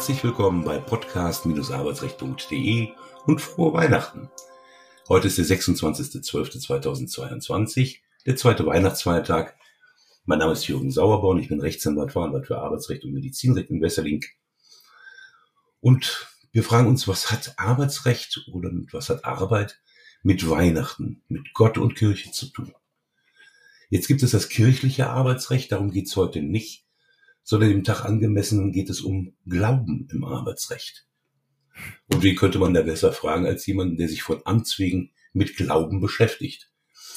[0.00, 2.88] Herzlich willkommen bei podcast-arbeitsrecht.de
[3.26, 4.30] und frohe Weihnachten.
[5.10, 9.58] Heute ist der 26.12.2022, der zweite Weihnachtsfeiertag.
[10.24, 14.24] Mein Name ist Jürgen Sauerborn, ich bin Rechtsanwalt, Fachanwalt für Arbeitsrecht und Medizinrecht in Wesseling.
[15.80, 19.82] Und wir fragen uns, was hat Arbeitsrecht oder was hat Arbeit
[20.22, 22.72] mit Weihnachten, mit Gott und Kirche zu tun?
[23.90, 26.86] Jetzt gibt es das kirchliche Arbeitsrecht, darum geht es heute nicht
[27.50, 31.08] sondern dem Tag angemessen geht es um Glauben im Arbeitsrecht.
[32.06, 35.56] Und wen könnte man da besser fragen als jemanden, der sich von Amts wegen mit
[35.56, 36.70] Glauben beschäftigt?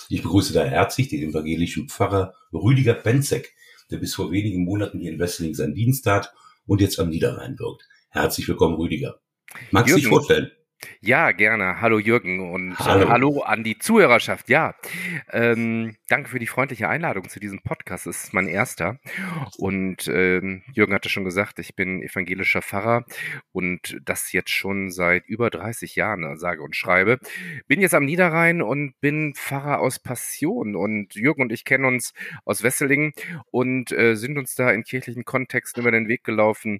[0.09, 3.53] Ich begrüße da herzlich den evangelischen Pfarrer Rüdiger Benzek,
[3.91, 6.33] der bis vor wenigen Monaten hier in Wesseling seinen Dienst hat
[6.65, 7.87] und jetzt am Niederrhein wirkt.
[8.09, 9.19] Herzlich willkommen, Rüdiger.
[9.69, 10.49] Magst du dich vorstellen?
[11.01, 11.81] Ja, gerne.
[11.81, 14.49] Hallo Jürgen und äh, hallo, äh, hallo an die Zuhörerschaft.
[14.49, 14.75] Ja,
[15.31, 18.07] ähm, danke für die freundliche Einladung zu diesem Podcast.
[18.07, 18.99] Es ist mein erster.
[19.57, 23.05] Und ähm, Jürgen hatte schon gesagt, ich bin evangelischer Pfarrer
[23.51, 27.19] und das jetzt schon seit über 30 Jahren, äh, sage und schreibe.
[27.67, 30.75] Bin jetzt am Niederrhein und bin Pfarrer aus Passion.
[30.75, 32.13] Und Jürgen und ich kennen uns
[32.45, 33.13] aus Wesseling
[33.51, 36.79] und äh, sind uns da in kirchlichen Kontexten über den Weg gelaufen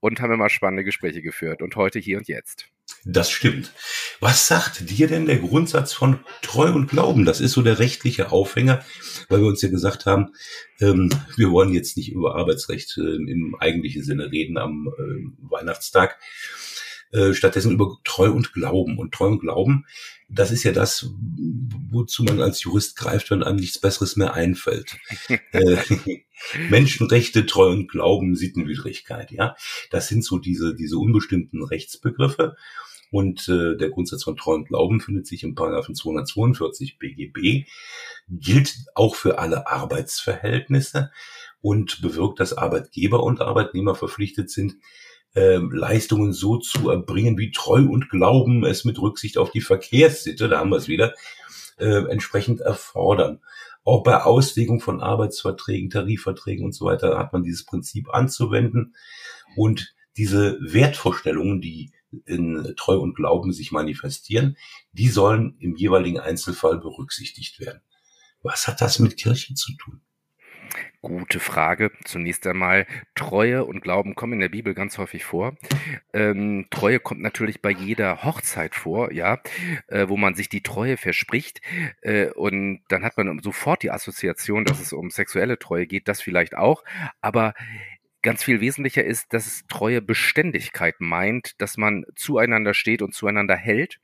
[0.00, 1.62] und haben immer spannende Gespräche geführt.
[1.62, 2.73] Und heute hier und jetzt.
[3.06, 3.72] Das stimmt.
[4.20, 7.26] Was sagt dir denn der Grundsatz von Treu und Glauben?
[7.26, 8.82] Das ist so der rechtliche Aufhänger,
[9.28, 10.32] weil wir uns ja gesagt haben,
[10.80, 16.18] ähm, wir wollen jetzt nicht über Arbeitsrecht äh, im eigentlichen Sinne reden am äh, Weihnachtstag,
[17.12, 18.98] äh, stattdessen über Treu und Glauben.
[18.98, 19.84] Und Treu und Glauben,
[20.28, 21.10] das ist ja das,
[21.90, 24.96] wozu man als Jurist greift, wenn einem nichts Besseres mehr einfällt.
[25.52, 25.76] äh,
[26.70, 29.56] Menschenrechte, Treu und Glauben, Sittenwidrigkeit, ja.
[29.90, 32.56] Das sind so diese, diese unbestimmten Rechtsbegriffe.
[33.10, 37.64] Und äh, der Grundsatz von Treu und Glauben findet sich im Paragraphen 242 BGB,
[38.28, 41.12] gilt auch für alle Arbeitsverhältnisse
[41.60, 44.74] und bewirkt, dass Arbeitgeber und Arbeitnehmer verpflichtet sind,
[45.34, 50.48] äh, Leistungen so zu erbringen, wie Treu und Glauben es mit Rücksicht auf die Verkehrssitte,
[50.48, 51.14] da haben wir es wieder,
[51.78, 53.40] äh, entsprechend erfordern.
[53.84, 58.94] Auch bei Auslegung von Arbeitsverträgen, Tarifverträgen und so weiter hat man dieses Prinzip anzuwenden.
[59.56, 61.90] Und diese Wertvorstellungen, die
[62.24, 64.56] in Treu und Glauben sich manifestieren,
[64.92, 67.82] die sollen im jeweiligen Einzelfall berücksichtigt werden.
[68.42, 70.00] Was hat das mit Kirche zu tun?
[71.00, 71.90] Gute Frage.
[72.04, 75.54] Zunächst einmal, Treue und Glauben kommen in der Bibel ganz häufig vor.
[76.12, 79.40] Ähm, Treue kommt natürlich bei jeder Hochzeit vor, ja,
[79.88, 81.60] äh, wo man sich die Treue verspricht.
[82.00, 86.22] Äh, und dann hat man sofort die Assoziation, dass es um sexuelle Treue geht, das
[86.22, 86.84] vielleicht auch.
[87.20, 87.54] Aber
[88.24, 94.00] Ganz viel wesentlicher ist, dass treue Beständigkeit meint, dass man zueinander steht und zueinander hält.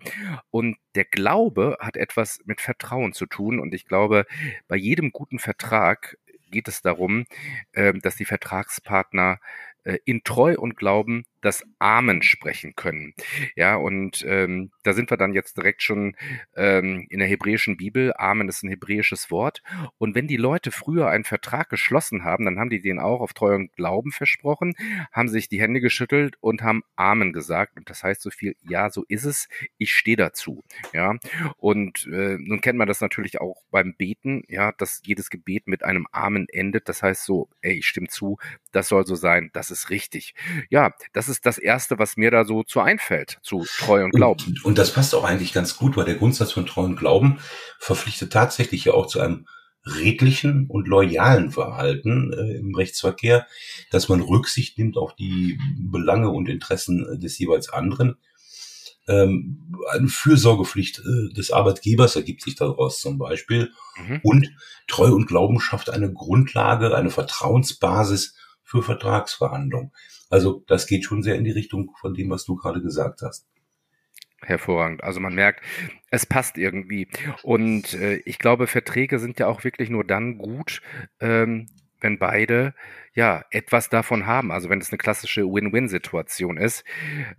[0.51, 3.59] Und der Glaube hat etwas mit Vertrauen zu tun.
[3.59, 4.27] Und ich glaube,
[4.69, 6.19] bei jedem guten Vertrag
[6.51, 7.27] geht es darum,
[7.75, 9.39] ähm, dass die Vertragspartner
[9.85, 13.15] äh, in Treu und Glauben das Amen sprechen können.
[13.57, 16.17] Ja, und ähm, da sind wir dann jetzt direkt schon
[16.57, 18.13] ähm, in der hebräischen Bibel.
[18.17, 19.63] Amen ist ein hebräisches Wort.
[19.99, 23.33] Und wenn die Leute früher einen Vertrag geschlossen haben, dann haben die den auch auf
[23.33, 24.75] Treu und Glauben versprochen,
[25.13, 27.77] haben sich die Hände geschüttelt und haben Amen gesagt.
[27.77, 30.63] Und das heißt so viel, ja, so ist es, ich stehe dazu.
[30.93, 31.17] Ja,
[31.57, 35.85] und äh, nun kennt man das natürlich auch beim Beten, ja, dass jedes Gebet mit
[35.85, 36.89] einem Amen endet.
[36.89, 38.39] Das heißt so, ey, ich stimme zu,
[38.73, 40.35] das soll so sein, das ist richtig.
[40.69, 44.45] Ja, das ist das Erste, was mir da so zu einfällt, zu Treu und Glauben.
[44.47, 47.39] Und, und das passt auch eigentlich ganz gut, weil der Grundsatz von Treu und Glauben
[47.79, 49.47] verpflichtet tatsächlich ja auch zu einem
[49.87, 53.47] redlichen und loyalen Verhalten äh, im Rechtsverkehr,
[53.91, 58.17] dass man Rücksicht nimmt auf die Belange und Interessen des jeweils anderen.
[59.09, 63.73] Ähm, eine Fürsorgepflicht äh, des Arbeitgebers ergibt sich daraus zum Beispiel.
[63.97, 64.21] Mhm.
[64.23, 64.51] Und
[64.87, 68.35] Treu und Glauben schafft eine Grundlage, eine Vertrauensbasis
[68.71, 69.91] für Vertragsverhandlungen.
[70.31, 73.47] Also das geht schon sehr in die Richtung von dem, was du gerade gesagt hast.
[74.43, 75.03] Hervorragend.
[75.03, 75.63] Also man merkt,
[76.11, 77.09] es passt irgendwie.
[77.43, 80.81] Und äh, ich glaube, Verträge sind ja auch wirklich nur dann gut,
[81.19, 81.67] ähm,
[82.01, 82.75] wenn beide
[83.13, 84.53] ja etwas davon haben.
[84.53, 86.85] Also wenn es eine klassische Win-Win-Situation ist.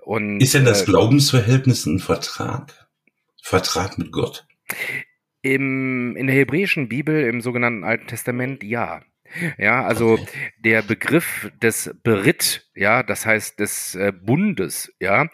[0.04, 2.88] Und ist denn das äh, Glaubensverhältnis ein Vertrag?
[3.42, 4.46] Vertrag mit Gott?
[5.42, 9.02] Im, in der hebräischen Bibel, im sogenannten Alten Testament, ja.
[9.58, 10.20] Ja, also
[10.60, 15.28] der Begriff des Berit, ja, das heißt des äh, Bundes, ja,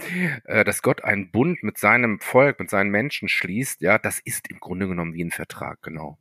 [0.45, 4.49] äh, dass Gott einen Bund mit seinem Volk, mit seinen Menschen schließt, ja, das ist
[4.49, 6.17] im Grunde genommen wie ein Vertrag, genau.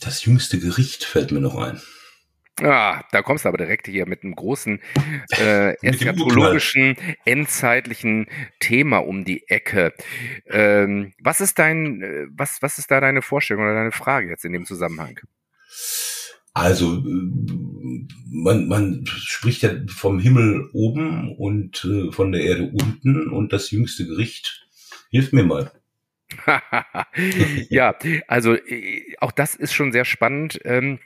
[0.00, 1.80] Das jüngste Gericht fällt mir noch ein.
[2.62, 4.80] Ah, da kommst du aber direkt hier mit einem großen
[5.38, 8.26] äh, eschatologischen, endzeitlichen
[8.58, 9.92] Thema um die Ecke.
[10.46, 14.44] Ähm, was ist dein, äh, was, was ist da deine Vorstellung oder deine Frage jetzt
[14.44, 15.20] in dem Zusammenhang?
[16.54, 23.30] Also äh, man, man spricht ja vom Himmel oben und äh, von der Erde unten
[23.30, 24.66] und das jüngste Gericht.
[25.10, 25.70] Hilf mir mal.
[27.70, 27.94] ja,
[28.26, 30.60] also äh, auch das ist schon sehr spannend.
[30.64, 30.98] Ähm,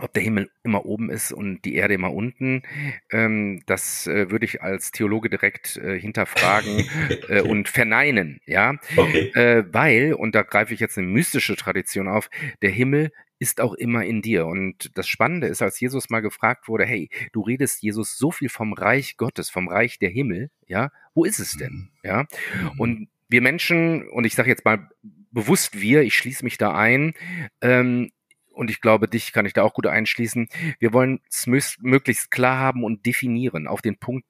[0.00, 2.62] ob der Himmel immer oben ist und die Erde immer unten,
[3.10, 6.84] ähm, das äh, würde ich als Theologe direkt äh, hinterfragen
[7.28, 9.30] äh, und verneinen, ja, okay.
[9.34, 12.28] äh, weil und da greife ich jetzt eine mystische Tradition auf,
[12.62, 14.46] der Himmel ist auch immer in dir.
[14.46, 18.48] Und das Spannende ist, als Jesus mal gefragt wurde, hey, du redest Jesus so viel
[18.48, 21.72] vom Reich Gottes, vom Reich der Himmel, ja, wo ist es denn?
[21.72, 21.88] Mhm.
[22.02, 22.80] Ja, mhm.
[22.80, 24.88] und wir Menschen, und ich sage jetzt mal
[25.30, 27.14] bewusst wir, ich schließe mich da ein,
[27.60, 28.10] ähm,
[28.56, 30.48] und ich glaube, dich kann ich da auch gut einschließen.
[30.78, 31.46] Wir wollen es
[31.78, 34.28] möglichst klar haben und definieren, auf den Punkt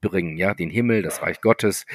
[0.00, 1.86] bringen, ja, den Himmel, das Reich Gottes,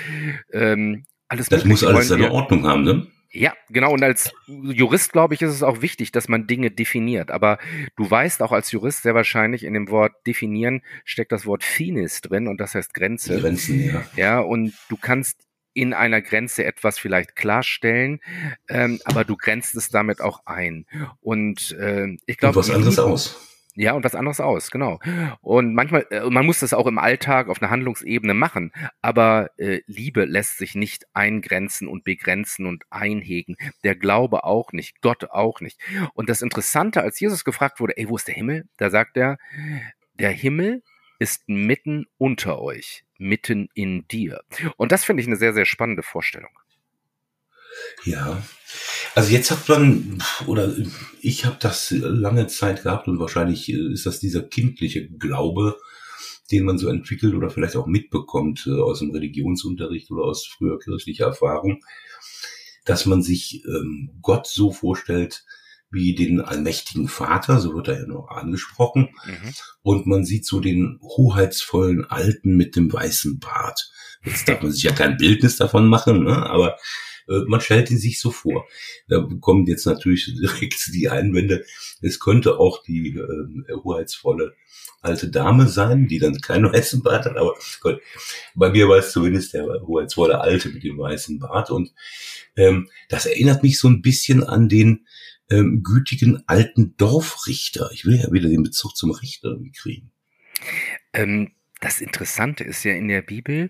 [0.54, 1.50] ähm, alles.
[1.50, 3.08] Das muss alles seine Ordnung haben, ne?
[3.36, 3.92] Ja, genau.
[3.92, 7.32] Und als Jurist, glaube ich, ist es auch wichtig, dass man Dinge definiert.
[7.32, 7.58] Aber
[7.96, 12.22] du weißt auch als Jurist sehr wahrscheinlich, in dem Wort definieren steckt das Wort finis
[12.22, 13.40] drin und das heißt Grenze.
[13.40, 14.06] Grenzen, ja.
[14.16, 18.20] Ja, und du kannst in einer Grenze etwas vielleicht klarstellen,
[18.70, 20.86] ähm, aber du grenzt es damit auch ein.
[21.20, 22.58] Und äh, ich glaube.
[22.58, 23.53] Was anderes aus.
[23.76, 25.00] Ja, und was anderes aus, genau.
[25.42, 28.72] Und manchmal, äh, man muss das auch im Alltag auf einer Handlungsebene machen,
[29.02, 33.58] aber äh, Liebe lässt sich nicht eingrenzen und begrenzen und einhegen.
[33.84, 35.80] Der Glaube auch nicht, Gott auch nicht.
[36.14, 38.66] Und das Interessante, als Jesus gefragt wurde, ey, wo ist der Himmel?
[38.78, 39.38] Da sagt er,
[40.20, 40.84] der Himmel
[41.18, 44.42] ist mitten unter euch, mitten in dir.
[44.78, 46.52] Und das finde ich eine sehr, sehr spannende Vorstellung.
[48.06, 48.42] Ja,
[49.16, 50.76] also jetzt hat man, oder
[51.22, 55.78] ich habe das lange Zeit gehabt und wahrscheinlich ist das dieser kindliche Glaube,
[56.52, 60.80] den man so entwickelt oder vielleicht auch mitbekommt äh, aus dem Religionsunterricht oder aus früher
[60.80, 61.84] kirchlicher Erfahrung,
[62.86, 65.46] dass man sich ähm, Gott so vorstellt,
[65.90, 69.10] wie den allmächtigen Vater, so wird er ja noch angesprochen.
[69.26, 69.54] Mhm.
[69.84, 73.92] Und man sieht so den hoheitsvollen Alten mit dem weißen Bart.
[74.26, 76.50] Jetzt darf man sich ja kein Bildnis davon machen, ne?
[76.50, 76.78] aber äh,
[77.28, 78.68] man stellt ihn sich so vor.
[79.08, 81.66] Da kommen jetzt natürlich direkt die Einwände,
[82.02, 84.56] es könnte auch die äh, hoheitsvolle
[85.02, 88.02] alte Dame sein, die dann keinen weißen Bart hat, aber Gott,
[88.56, 91.94] bei mir war es zumindest der hoheitsvolle Alte mit dem weißen Bart und
[92.56, 95.06] ähm, das erinnert mich so ein bisschen an den
[95.50, 97.90] ähm, gütigen alten Dorfrichter.
[97.94, 100.12] Ich will ja wieder den Bezug zum Richter kriegen.
[101.12, 101.52] Ähm,
[101.84, 103.70] das Interessante ist ja in der Bibel,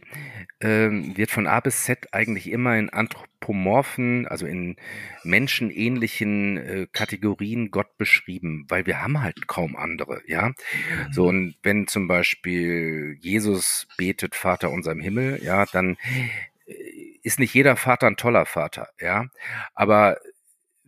[0.62, 4.76] ähm, wird von A bis Z eigentlich immer in anthropomorphen, also in
[5.24, 10.52] menschenähnlichen äh, Kategorien Gott beschrieben, weil wir haben halt kaum andere, ja.
[11.12, 15.98] So, und wenn zum Beispiel Jesus betet, Vater unserem Himmel, ja, dann
[16.68, 16.74] äh,
[17.24, 19.26] ist nicht jeder Vater ein toller Vater, ja.
[19.74, 20.18] Aber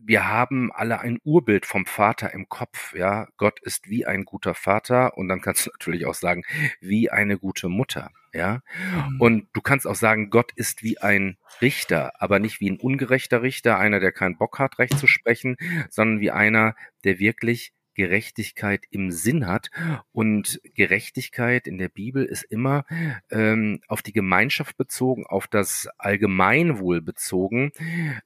[0.07, 3.27] wir haben alle ein Urbild vom Vater im Kopf, ja.
[3.37, 6.43] Gott ist wie ein guter Vater und dann kannst du natürlich auch sagen,
[6.79, 8.61] wie eine gute Mutter, ja.
[9.09, 9.21] Mhm.
[9.21, 13.41] Und du kannst auch sagen, Gott ist wie ein Richter, aber nicht wie ein ungerechter
[13.41, 15.57] Richter, einer, der keinen Bock hat, Recht zu sprechen,
[15.89, 19.71] sondern wie einer, der wirklich Gerechtigkeit im Sinn hat.
[20.11, 22.85] Und Gerechtigkeit in der Bibel ist immer
[23.31, 27.71] ähm, auf die Gemeinschaft bezogen, auf das Allgemeinwohl bezogen.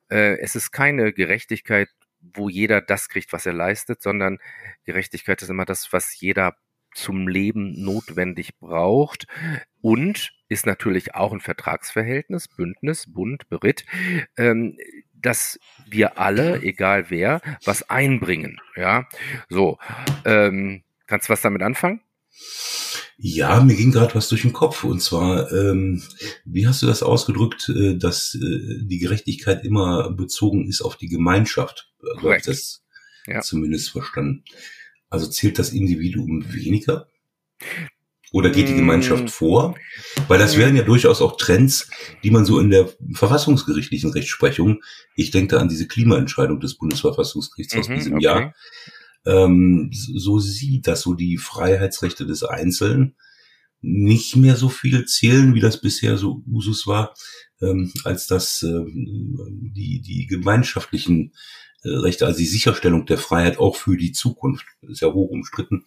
[0.10, 1.89] Äh, es ist keine Gerechtigkeit,
[2.22, 4.39] wo jeder das kriegt, was er leistet, sondern
[4.84, 6.55] Gerechtigkeit ist immer das, was jeder
[6.94, 9.27] zum Leben notwendig braucht
[9.82, 13.86] und ist natürlich auch ein Vertragsverhältnis, Bündnis, Bund, Beritt.
[14.36, 14.77] Ähm,
[15.22, 18.60] dass wir alle, egal wer, was einbringen.
[18.76, 19.08] Ja,
[19.50, 19.78] so.
[20.26, 22.02] Ähm, kannst du was damit anfangen?
[23.18, 24.86] Ja, mir ging gerade was durch den Kopf.
[24.86, 26.02] Und zwar, ähm,
[26.46, 31.10] wie hast du das ausgedrückt, äh, dass äh, die Gerechtigkeit immer bezogen ist auf die
[31.10, 31.92] Gemeinschaft?
[32.02, 32.82] Also habe ich das
[33.28, 33.42] ja.
[33.42, 34.46] zumindest verstanden.
[35.10, 37.08] Also zählt das Individuum weniger?
[38.31, 39.27] Oder geht die Gemeinschaft mm.
[39.27, 39.75] vor?
[40.27, 41.89] Weil das wären ja durchaus auch Trends,
[42.24, 44.81] die man so in der verfassungsgerichtlichen Rechtsprechung,
[45.15, 48.24] ich denke da an diese Klimaentscheidung des Bundesverfassungsgerichts aus mhm, diesem okay.
[48.24, 48.53] Jahr,
[49.25, 53.15] ähm, so sieht, dass so die Freiheitsrechte des Einzelnen
[53.81, 57.13] nicht mehr so viel zählen, wie das bisher so Usus war,
[57.62, 61.33] ähm, als dass ähm, die, die gemeinschaftlichen
[61.83, 65.86] äh, Rechte, also die Sicherstellung der Freiheit auch für die Zukunft, ist ja hoch umstritten,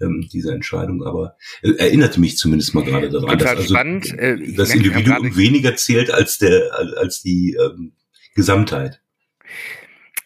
[0.00, 3.74] ähm, diese Entscheidung, aber äh, erinnerte mich zumindest mal gerade daran, dass also.
[4.16, 7.92] Äh, das Individuum weniger zählt als der als die ähm,
[8.34, 9.00] Gesamtheit.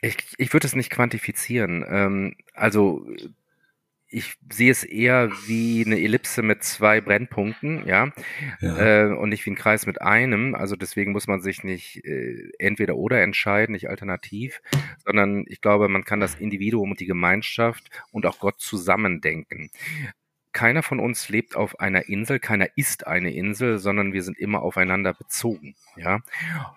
[0.01, 1.85] Ich, ich würde es nicht quantifizieren.
[1.89, 3.07] Ähm, also
[4.15, 8.13] ich sehe es eher wie eine Ellipse mit zwei Brennpunkten, ja,
[8.61, 9.09] ja.
[9.09, 10.55] Äh, und nicht wie ein Kreis mit einem.
[10.55, 14.63] Also deswegen muss man sich nicht äh, entweder oder entscheiden, nicht alternativ,
[15.05, 19.71] sondern ich glaube, man kann das Individuum und die Gemeinschaft und auch Gott zusammendenken
[20.53, 24.63] keiner von uns lebt auf einer Insel, keiner ist eine Insel, sondern wir sind immer
[24.63, 26.21] aufeinander bezogen, ja.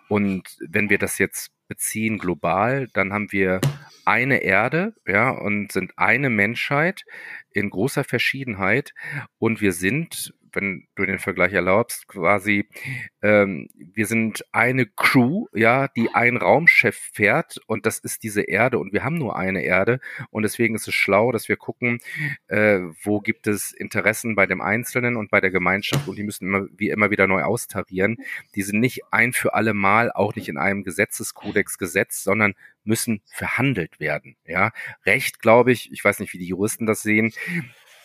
[0.09, 3.61] Und wenn wir das jetzt beziehen global, dann haben wir
[4.05, 7.03] eine Erde, ja, und sind eine Menschheit
[7.51, 8.93] in großer Verschiedenheit.
[9.37, 12.67] Und wir sind wenn du den Vergleich erlaubst, quasi,
[13.21, 18.79] ähm, wir sind eine Crew, ja, die ein Raumchef fährt und das ist diese Erde
[18.79, 19.99] und wir haben nur eine Erde
[20.31, 21.99] und deswegen ist es schlau, dass wir gucken,
[22.47, 26.47] äh, wo gibt es Interessen bei dem Einzelnen und bei der Gemeinschaft und die müssen
[26.47, 28.17] immer, wie immer wieder neu austarieren.
[28.55, 33.21] Die sind nicht ein für alle Mal, auch nicht in einem Gesetzeskodex gesetzt, sondern müssen
[33.27, 34.37] verhandelt werden.
[34.45, 34.71] Ja,
[35.05, 37.33] Recht, glaube ich, ich weiß nicht, wie die Juristen das sehen,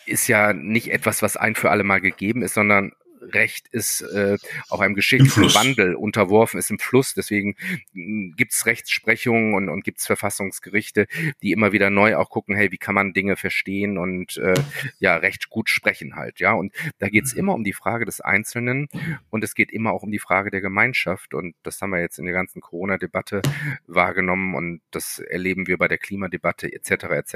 [0.05, 2.93] ist ja nicht etwas, was ein für alle Mal gegeben ist, sondern
[3.31, 4.37] Recht ist äh,
[4.69, 7.13] auch einem geschichtlichen Wandel unterworfen, ist im Fluss.
[7.13, 7.55] Deswegen
[7.93, 11.07] hm, gibt's Rechtsprechungen und, und gibt's Verfassungsgerichte,
[11.41, 14.55] die immer wieder neu auch gucken, hey, wie kann man Dinge verstehen und äh,
[14.99, 16.39] ja, recht gut sprechen halt.
[16.39, 17.39] Ja, und da geht's mhm.
[17.39, 18.87] immer um die Frage des Einzelnen
[19.29, 21.33] und es geht immer auch um die Frage der Gemeinschaft.
[21.33, 23.41] Und das haben wir jetzt in der ganzen Corona-Debatte
[23.87, 26.91] wahrgenommen und das erleben wir bei der Klimadebatte etc.
[26.91, 27.35] etc.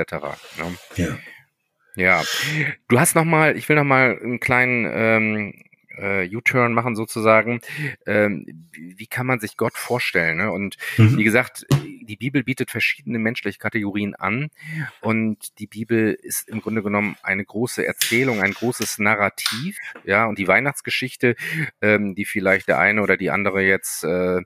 [0.58, 0.78] Ne?
[0.96, 1.18] Ja.
[1.98, 2.22] Ja,
[2.90, 5.54] du hast noch mal, ich will noch mal einen kleinen ähm,
[5.98, 7.62] äh, U-Turn machen sozusagen.
[8.06, 10.38] Ähm, wie kann man sich Gott vorstellen?
[10.38, 10.52] Ne?
[10.52, 11.18] Und mhm.
[11.18, 11.66] wie gesagt,
[12.08, 14.50] die Bibel bietet verschiedene menschliche Kategorien an
[15.02, 20.40] und die Bibel ist im Grunde genommen eine große Erzählung, ein großes Narrativ, ja, und
[20.40, 21.36] die Weihnachtsgeschichte,
[21.82, 24.42] ähm, die vielleicht der eine oder die andere jetzt äh,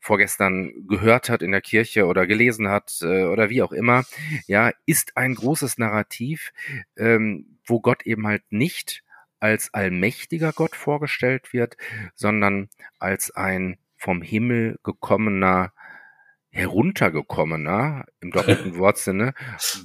[0.00, 4.04] vorgestern gehört hat in der Kirche oder gelesen hat äh, oder wie auch immer,
[4.46, 6.52] ja, ist ein großes Narrativ,
[6.96, 9.04] ähm, wo Gott eben halt nicht
[9.40, 11.76] als allmächtiger Gott vorgestellt wird,
[12.14, 15.72] sondern als ein vom Himmel gekommener,
[16.50, 19.34] heruntergekommener, im doppelten Wortsinne,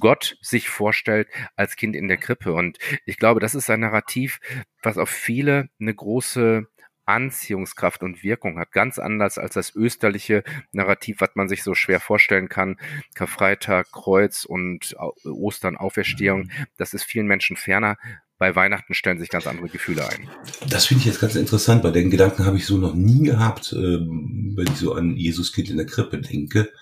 [0.00, 2.52] Gott sich vorstellt als Kind in der Krippe.
[2.52, 4.40] Und ich glaube, das ist ein Narrativ,
[4.82, 6.66] was auf viele eine große
[7.04, 8.72] Anziehungskraft und Wirkung hat.
[8.72, 12.78] Ganz anders als das österliche Narrativ, was man sich so schwer vorstellen kann.
[13.14, 16.50] Karfreitag, Kreuz und Ostern, Auferstehung.
[16.76, 17.96] Das ist vielen Menschen ferner
[18.42, 20.28] bei Weihnachten stellen sich ganz andere Gefühle ein.
[20.68, 23.72] Das finde ich jetzt ganz interessant, weil den Gedanken habe ich so noch nie gehabt,
[23.72, 26.72] ähm, wenn ich so an Jesuskind in der Krippe denke.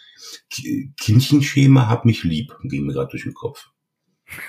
[0.99, 3.69] Kindchenschema hab mich lieb, ging mir gerade durch den Kopf.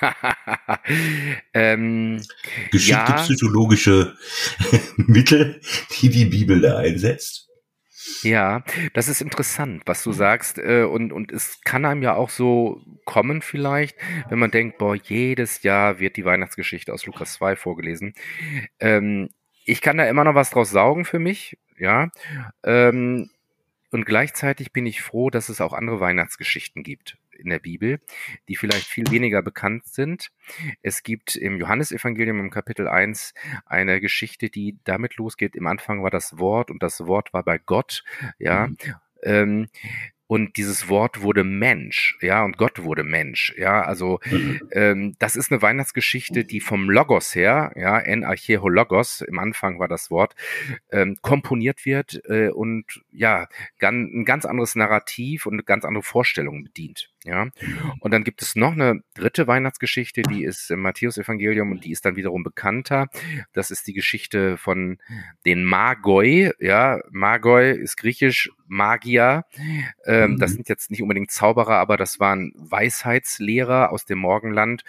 [1.52, 2.22] ähm,
[2.70, 3.22] Geschickte ja.
[3.22, 4.16] psychologische
[4.96, 5.60] Mittel,
[6.00, 7.50] die die Bibel da einsetzt.
[8.22, 10.14] Ja, das ist interessant, was du mhm.
[10.14, 10.58] sagst.
[10.58, 13.96] Äh, und, und es kann einem ja auch so kommen vielleicht,
[14.28, 18.14] wenn man denkt, boah, jedes Jahr wird die Weihnachtsgeschichte aus Lukas 2 vorgelesen.
[18.80, 19.28] Ähm,
[19.64, 22.10] ich kann da immer noch was draus saugen für mich, ja.
[22.64, 23.30] Ähm,
[23.90, 28.00] und gleichzeitig bin ich froh, dass es auch andere Weihnachtsgeschichten gibt in der Bibel,
[28.48, 30.30] die vielleicht viel weniger bekannt sind.
[30.82, 33.34] Es gibt im Johannesevangelium im Kapitel 1
[33.66, 35.56] eine Geschichte, die damit losgeht.
[35.56, 38.04] Im Anfang war das Wort und das Wort war bei Gott,
[38.38, 38.68] ja.
[38.68, 38.76] Mhm.
[39.24, 39.68] Ähm,
[40.32, 44.60] und dieses Wort wurde Mensch, ja, und Gott wurde Mensch, ja, also mhm.
[44.72, 49.78] ähm, das ist eine Weihnachtsgeschichte, die vom Logos her, ja, en archeo logos, im Anfang
[49.78, 50.34] war das Wort,
[50.90, 53.46] ähm, komponiert wird äh, und ja,
[53.78, 57.10] gan, ein ganz anderes Narrativ und eine ganz andere Vorstellung bedient.
[57.24, 57.46] Ja,
[58.00, 62.04] und dann gibt es noch eine dritte Weihnachtsgeschichte, die ist im Matthäus-Evangelium und die ist
[62.04, 63.08] dann wiederum bekannter.
[63.52, 64.98] Das ist die Geschichte von
[65.46, 66.50] den Magoi.
[66.58, 69.44] Ja, Magoi ist griechisch Magier.
[70.06, 70.54] Ähm, das mhm.
[70.54, 74.82] sind jetzt nicht unbedingt Zauberer, aber das waren Weisheitslehrer aus dem Morgenland.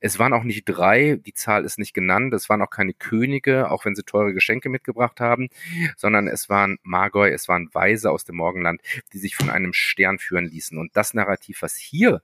[0.00, 2.34] Es waren auch nicht drei, die Zahl ist nicht genannt.
[2.34, 5.48] Es waren auch keine Könige, auch wenn sie teure Geschenke mitgebracht haben,
[5.96, 10.18] sondern es waren Magoi, es waren Weise aus dem Morgenland, die sich von einem Stern
[10.18, 10.76] führen ließen.
[10.76, 12.22] Und das Narrativ, was hier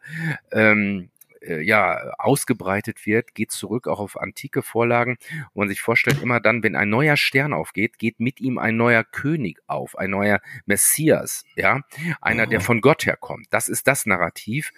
[0.53, 1.11] ähm,
[1.45, 5.19] äh, ja, ausgebreitet wird, geht zurück auch auf antike Vorlagen,
[5.53, 8.77] wo man sich vorstellt, immer dann, wenn ein neuer Stern aufgeht, geht mit ihm ein
[8.77, 11.81] neuer König auf, ein neuer Messias, ja,
[12.21, 13.47] einer, der von Gott herkommt.
[13.51, 14.73] Das ist das Narrativ.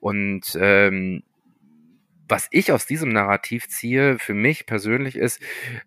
[0.00, 1.22] Und ähm,
[2.28, 5.40] was ich aus diesem Narrativ ziehe, für mich persönlich ist,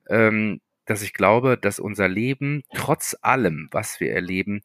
[0.09, 4.61] ähm, dass ich glaube, dass unser Leben trotz allem, was wir erleben,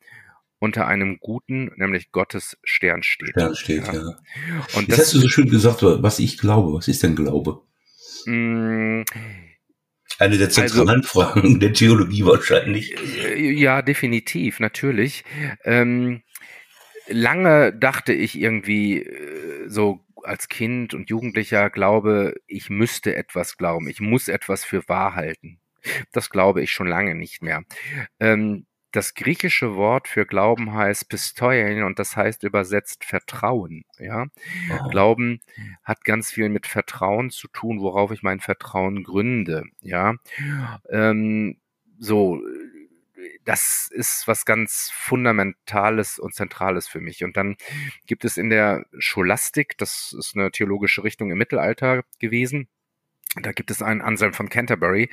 [0.65, 3.31] unter einem guten, nämlich Gottes Stern steht.
[3.31, 3.95] Stern steht, ja.
[3.95, 4.19] ja.
[4.75, 6.73] Und Jetzt das, hast du so schön gesagt, was ich glaube.
[6.73, 7.63] Was ist denn Glaube?
[8.27, 9.05] Mh, mm,
[10.19, 12.95] eine der zentralen also, Fragen der Theologie wahrscheinlich.
[13.25, 15.25] Äh, ja, definitiv, natürlich.
[15.65, 16.23] Ähm,
[17.09, 23.89] lange dachte ich irgendwie äh, so, als Kind und Jugendlicher glaube, ich müsste etwas glauben,
[23.89, 25.61] ich muss etwas für wahr halten.
[26.13, 27.63] Das glaube ich schon lange nicht mehr.
[28.21, 33.85] Ähm, das griechische Wort für Glauben heißt Pistoien und das heißt übersetzt Vertrauen.
[33.99, 34.27] Ja,
[34.71, 34.89] oh.
[34.89, 35.41] Glauben
[35.83, 39.65] hat ganz viel mit Vertrauen zu tun, worauf ich mein Vertrauen gründe.
[39.81, 40.15] Ja,
[40.91, 41.57] ähm,
[41.99, 42.41] so
[43.45, 47.25] das ist was ganz Fundamentales und Zentrales für mich.
[47.25, 47.57] Und dann
[48.07, 52.69] gibt es in der Scholastik, das ist eine theologische Richtung im Mittelalter gewesen,
[53.43, 55.11] da gibt es einen Anselm von Canterbury,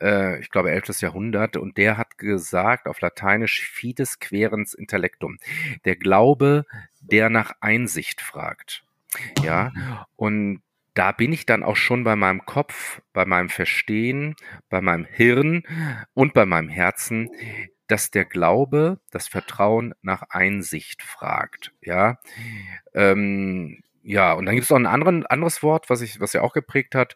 [0.00, 1.00] äh, ich glaube 11.
[1.00, 5.38] Jahrhundert, und der hat gesagt auf Lateinisch fides querens intellectum,
[5.84, 6.64] der Glaube,
[7.00, 8.84] der nach Einsicht fragt.
[9.42, 9.72] Ja,
[10.16, 10.62] und
[10.94, 14.34] da bin ich dann auch schon bei meinem Kopf, bei meinem Verstehen,
[14.68, 15.62] bei meinem Hirn
[16.12, 17.30] und bei meinem Herzen,
[17.86, 21.72] dass der Glaube, das Vertrauen nach Einsicht fragt.
[21.80, 22.18] Ja,
[22.94, 26.42] ähm, ja, und dann gibt es noch ein anderen, anderes Wort, was ich, was er
[26.42, 27.14] auch geprägt hat,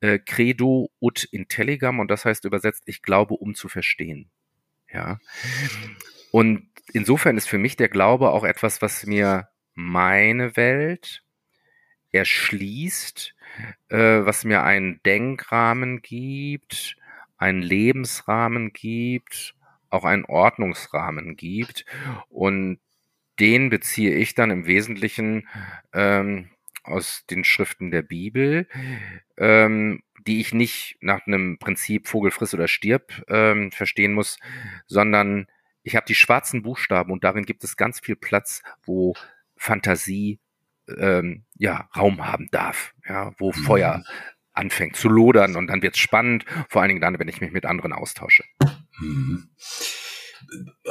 [0.00, 4.30] äh, Credo ut intelligam, und das heißt übersetzt, ich glaube, um zu verstehen.
[4.92, 5.20] Ja.
[6.32, 11.22] Und insofern ist für mich der Glaube auch etwas, was mir meine Welt,
[12.12, 13.34] erschließt,
[13.88, 16.96] äh, was mir einen Denkrahmen gibt,
[17.38, 19.54] einen Lebensrahmen gibt,
[19.88, 21.86] auch einen Ordnungsrahmen gibt.
[22.28, 22.80] Und
[23.40, 25.48] den beziehe ich dann im Wesentlichen
[25.92, 26.50] ähm,
[26.82, 28.68] aus den Schriften der Bibel,
[29.36, 34.38] ähm, die ich nicht nach einem Prinzip Vogel friss oder stirb ähm, verstehen muss,
[34.86, 35.46] sondern
[35.82, 39.14] ich habe die schwarzen Buchstaben und darin gibt es ganz viel Platz, wo
[39.56, 40.40] Fantasie
[40.98, 43.54] ähm, ja, Raum haben darf, ja, wo mhm.
[43.54, 44.04] Feuer
[44.52, 47.52] anfängt zu lodern und dann wird es spannend, vor allen Dingen dann, wenn ich mich
[47.52, 48.44] mit anderen austausche.
[49.00, 49.48] Mhm.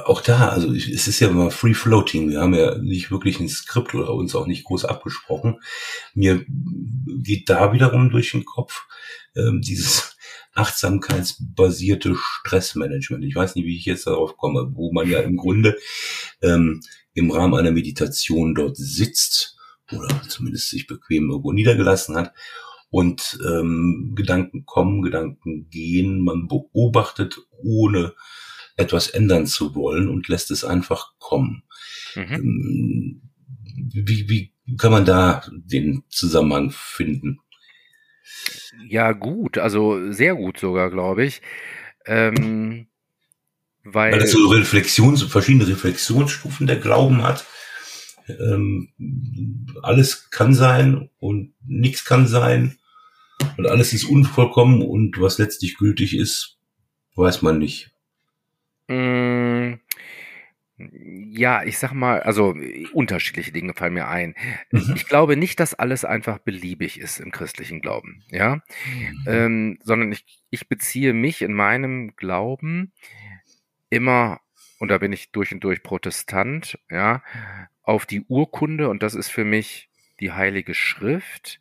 [0.05, 2.29] Auch da, also es ist ja immer free floating.
[2.29, 5.59] Wir haben ja nicht wirklich ein Skript oder uns auch nicht groß abgesprochen.
[6.13, 8.85] Mir geht da wiederum durch den Kopf
[9.35, 10.17] ähm, dieses
[10.53, 13.23] achtsamkeitsbasierte Stressmanagement.
[13.23, 15.77] Ich weiß nicht, wie ich jetzt darauf komme, wo man ja im Grunde
[16.41, 16.81] ähm,
[17.13, 19.57] im Rahmen einer Meditation dort sitzt
[19.91, 22.33] oder zumindest sich bequem irgendwo niedergelassen hat
[22.93, 28.13] und ähm, Gedanken kommen, Gedanken gehen, man beobachtet ohne
[28.75, 31.63] etwas ändern zu wollen und lässt es einfach kommen.
[32.15, 32.33] Mhm.
[32.33, 33.21] Ähm,
[33.93, 37.39] wie, wie kann man da den Zusammenhang finden?
[38.87, 41.41] Ja, gut, also sehr gut sogar, glaube ich.
[42.05, 42.87] Ähm,
[43.83, 47.45] weil, weil es so Reflexions, verschiedene Reflexionsstufen der Glauben hat
[48.27, 48.89] ähm,
[49.81, 52.77] alles kann sein und nichts kann sein
[53.57, 56.57] und alles ist unvollkommen und was letztlich gültig ist,
[57.15, 57.91] weiß man nicht.
[58.87, 59.79] Mm,
[60.77, 62.55] ja, ich sag mal, also
[62.93, 64.35] unterschiedliche Dinge fallen mir ein.
[64.71, 64.93] Mhm.
[64.95, 69.23] Ich glaube nicht, dass alles einfach beliebig ist im christlichen Glauben, ja, mhm.
[69.27, 72.91] ähm, sondern ich, ich beziehe mich in meinem Glauben
[73.89, 74.41] immer
[74.79, 77.23] und da bin ich durch und durch Protestant, ja,
[77.83, 81.59] auf die Urkunde und das ist für mich die Heilige Schrift,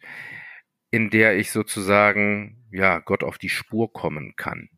[0.91, 4.71] in der ich sozusagen, ja, Gott auf die Spur kommen kann.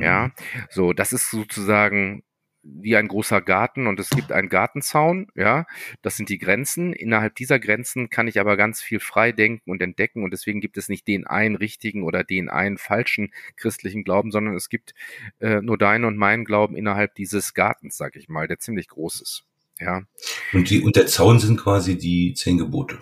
[0.00, 0.32] Ja, mhm.
[0.70, 2.22] so, das ist sozusagen
[2.62, 5.66] wie ein großer Garten und es gibt einen Gartenzaun, ja,
[6.02, 6.92] das sind die Grenzen.
[6.92, 10.76] Innerhalb dieser Grenzen kann ich aber ganz viel frei denken und entdecken und deswegen gibt
[10.76, 14.94] es nicht den einen richtigen oder den einen falschen christlichen Glauben, sondern es gibt
[15.40, 19.20] äh, nur deinen und meinen Glauben innerhalb dieses Gartens, sag ich mal, der ziemlich groß
[19.20, 19.44] ist,
[19.80, 20.02] ja.
[20.52, 22.98] Und die, und der Zaun sind quasi die zehn Gebote.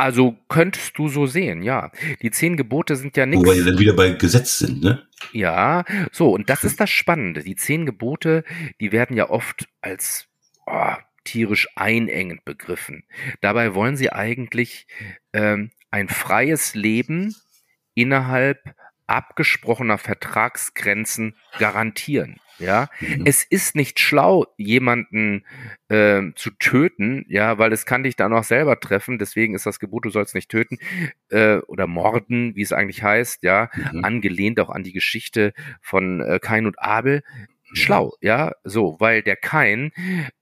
[0.00, 1.92] Also könntest du so sehen, ja.
[2.22, 3.44] Die zehn Gebote sind ja nichts.
[3.44, 5.06] Wobei die dann wieder bei Gesetz sind, ne?
[5.34, 7.42] Ja, so, und das ist das Spannende.
[7.42, 8.44] Die zehn Gebote,
[8.80, 10.26] die werden ja oft als
[10.66, 13.04] oh, tierisch einengend begriffen.
[13.42, 14.86] Dabei wollen sie eigentlich
[15.34, 17.36] ähm, ein freies Leben
[17.92, 18.58] innerhalb
[19.10, 22.36] abgesprochener Vertragsgrenzen garantieren.
[22.60, 23.24] Ja, mhm.
[23.24, 25.46] es ist nicht schlau, jemanden
[25.88, 29.18] äh, zu töten, ja, weil es kann dich dann auch selber treffen.
[29.18, 30.76] Deswegen ist das Gebot, du sollst nicht töten
[31.30, 34.04] äh, oder morden, wie es eigentlich heißt, ja, mhm.
[34.04, 37.22] angelehnt auch an die Geschichte von äh, Kain und Abel
[37.72, 39.92] schlau, ja, so, weil der Kain,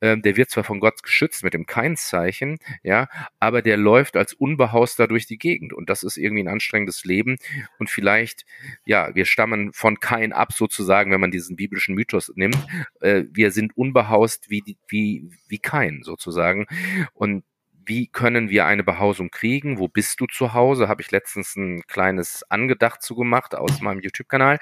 [0.01, 4.33] äh, der wird zwar von Gott geschützt mit dem Kainzeichen, ja, aber der läuft als
[4.35, 7.37] Unbehauster durch die Gegend und das ist irgendwie ein anstrengendes Leben
[7.79, 8.45] und vielleicht,
[8.85, 12.59] ja, wir stammen von Kain ab sozusagen, wenn man diesen biblischen Mythos nimmt,
[13.01, 16.67] äh, wir sind unbehaust wie, wie, wie Kain sozusagen
[17.15, 17.45] und
[17.89, 19.79] wie können wir eine Behausung kriegen?
[19.79, 20.89] Wo bist du zu Hause?
[20.89, 24.59] Habe ich letztens ein kleines Angedacht zu gemacht aus meinem YouTube-Kanal,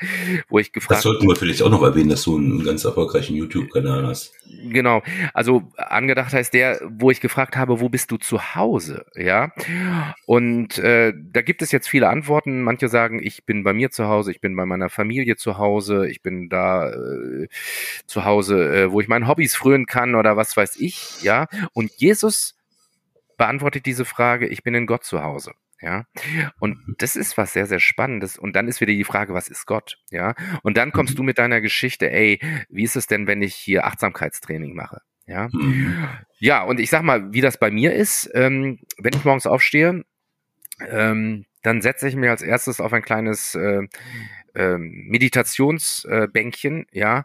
[0.48, 3.34] wo ich gefragt Das sollten wir vielleicht auch noch erwähnen, dass du einen ganz erfolgreichen
[3.34, 4.32] YouTube-Kanal hast.
[4.68, 5.02] Genau.
[5.34, 9.04] Also angedacht heißt der, wo ich gefragt habe, wo bist du zu Hause?
[9.16, 9.52] Ja.
[10.26, 12.62] Und äh, da gibt es jetzt viele Antworten.
[12.62, 16.08] Manche sagen, ich bin bei mir zu Hause, ich bin bei meiner Familie zu Hause,
[16.08, 17.48] ich bin da äh,
[18.06, 21.22] zu Hause, äh, wo ich meinen Hobbys frönen kann oder was weiß ich.
[21.22, 21.46] Ja.
[21.72, 22.55] Und Jesus
[23.36, 25.52] beantwortet diese Frage, ich bin in Gott zu Hause.
[25.80, 26.06] Ja,
[26.58, 26.94] und mhm.
[26.98, 28.38] das ist was sehr, sehr Spannendes.
[28.38, 29.98] Und dann ist wieder die Frage, was ist Gott?
[30.10, 31.18] Ja, und dann kommst mhm.
[31.18, 35.02] du mit deiner Geschichte, ey, wie ist es denn, wenn ich hier Achtsamkeitstraining mache?
[35.26, 36.08] Ja, mhm.
[36.38, 40.02] ja, und ich sag mal, wie das bei mir ist, ähm, wenn ich morgens aufstehe,
[40.80, 43.82] ähm, dann setze ich mir als erstes auf ein kleines äh,
[44.54, 47.24] äh, Meditationsbänkchen, äh, ja,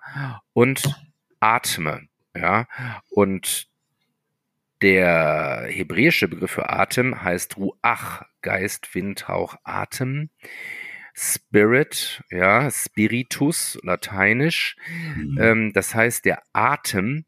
[0.53, 0.83] und
[1.39, 2.67] atme, ja,
[3.09, 3.70] und
[4.81, 10.29] der hebräische Begriff für Atem heißt Ruach, Geist, Wind, Hauch, Atem.
[11.13, 14.77] Spirit, ja, Spiritus, lateinisch.
[15.15, 15.37] Mhm.
[15.39, 17.25] Ähm, das heißt, der Atem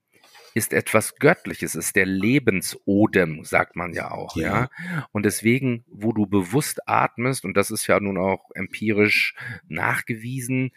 [0.53, 4.69] ist etwas Göttliches, ist der Lebensodem, sagt man ja auch, ja.
[4.87, 5.07] ja.
[5.11, 9.35] Und deswegen, wo du bewusst atmest, und das ist ja nun auch empirisch
[9.67, 10.71] nachgewiesen,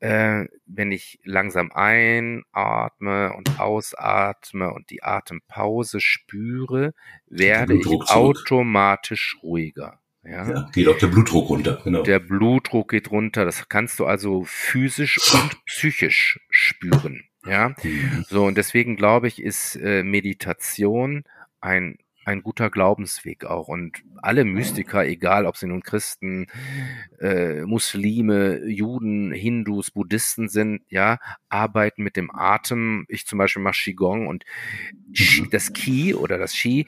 [0.00, 6.94] äh, wenn ich langsam einatme und ausatme und die Atempause spüre,
[7.28, 10.00] werde ich automatisch ruhiger.
[10.24, 10.48] Ja.
[10.48, 10.70] ja.
[10.72, 12.02] geht auch der Blutdruck runter, genau.
[12.02, 13.44] Der Blutdruck geht runter.
[13.44, 17.24] Das kannst du also physisch und psychisch spüren.
[17.46, 18.24] Ja, mhm.
[18.28, 21.24] so und deswegen glaube ich, ist äh, Meditation
[21.60, 23.68] ein ein guter Glaubensweg auch.
[23.68, 26.46] Und alle Mystiker, egal ob sie nun Christen,
[27.18, 33.04] äh, Muslime, Juden, Hindus, Buddhisten sind, ja, arbeiten mit dem Atem.
[33.08, 34.44] Ich zum Beispiel mache Qigong und
[35.08, 35.48] mhm.
[35.50, 36.86] das Qi oder das Qi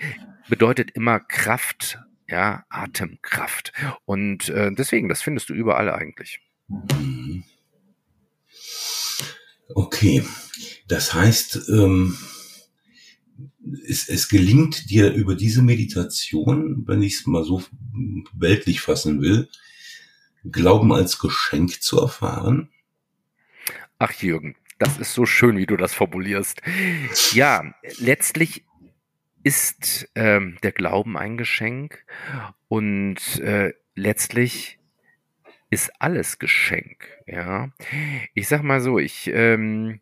[0.48, 3.72] bedeutet immer Kraft, ja, Atemkraft.
[4.04, 6.40] Und äh, deswegen, das findest du überall eigentlich.
[6.68, 7.44] Mhm.
[9.74, 10.22] Okay,
[10.92, 12.18] das heißt, ähm,
[13.88, 17.62] es, es gelingt dir über diese Meditation, wenn ich es mal so
[18.34, 19.48] weltlich fassen will,
[20.44, 22.68] Glauben als Geschenk zu erfahren?
[23.98, 26.60] Ach Jürgen, das ist so schön, wie du das formulierst.
[27.32, 28.66] Ja, letztlich
[29.44, 32.04] ist ähm, der Glauben ein Geschenk
[32.68, 34.78] und äh, letztlich
[35.70, 37.72] ist alles Geschenk, ja.
[38.34, 40.00] Ich sag mal so, ich, ähm,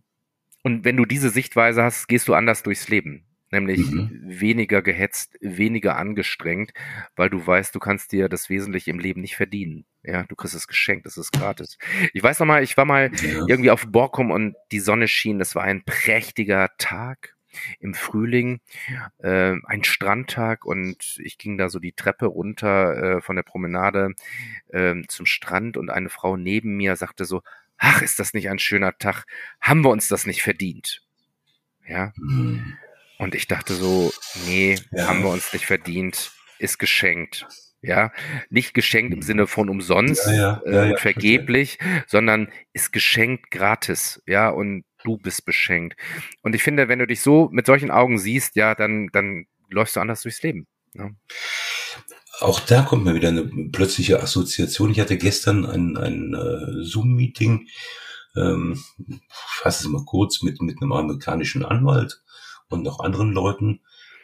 [0.62, 3.24] und wenn du diese Sichtweise hast, gehst du anders durchs Leben.
[3.52, 4.10] Nämlich mhm.
[4.22, 6.72] weniger gehetzt, weniger angestrengt,
[7.16, 9.86] weil du weißt, du kannst dir das Wesentliche im Leben nicht verdienen.
[10.04, 11.76] Ja, du kriegst es geschenkt, das ist gratis.
[12.12, 13.46] Ich weiß noch mal, ich war mal ja.
[13.48, 17.34] irgendwie auf Borkum und die Sonne schien, das war ein prächtiger Tag
[17.80, 18.60] im Frühling,
[19.18, 24.14] äh, ein Strandtag und ich ging da so die Treppe runter äh, von der Promenade
[24.68, 27.42] äh, zum Strand und eine Frau neben mir sagte so,
[27.80, 29.24] ach, ist das nicht ein schöner Tag?
[29.60, 31.00] Haben wir uns das nicht verdient?
[31.88, 32.12] Ja.
[32.16, 32.76] Mhm.
[33.18, 34.12] Und ich dachte so,
[34.46, 35.08] nee, ja.
[35.08, 37.46] haben wir uns nicht verdient, ist geschenkt.
[37.82, 38.12] Ja,
[38.50, 44.22] nicht geschenkt im Sinne von umsonst ja, ja, äh, vergeblich, sondern ist geschenkt gratis.
[44.26, 45.98] Ja, und du bist beschenkt.
[46.42, 49.96] Und ich finde, wenn du dich so mit solchen Augen siehst, ja, dann, dann läufst
[49.96, 50.66] du anders durchs Leben.
[50.92, 51.10] Ja.
[52.40, 54.90] Auch da kommt mir wieder eine plötzliche Assoziation.
[54.90, 57.68] Ich hatte gestern ein, ein uh, Zoom-Meeting,
[58.34, 62.22] ähm, ich fasse es mal kurz, mit, mit einem amerikanischen Anwalt
[62.68, 63.80] und noch anderen Leuten,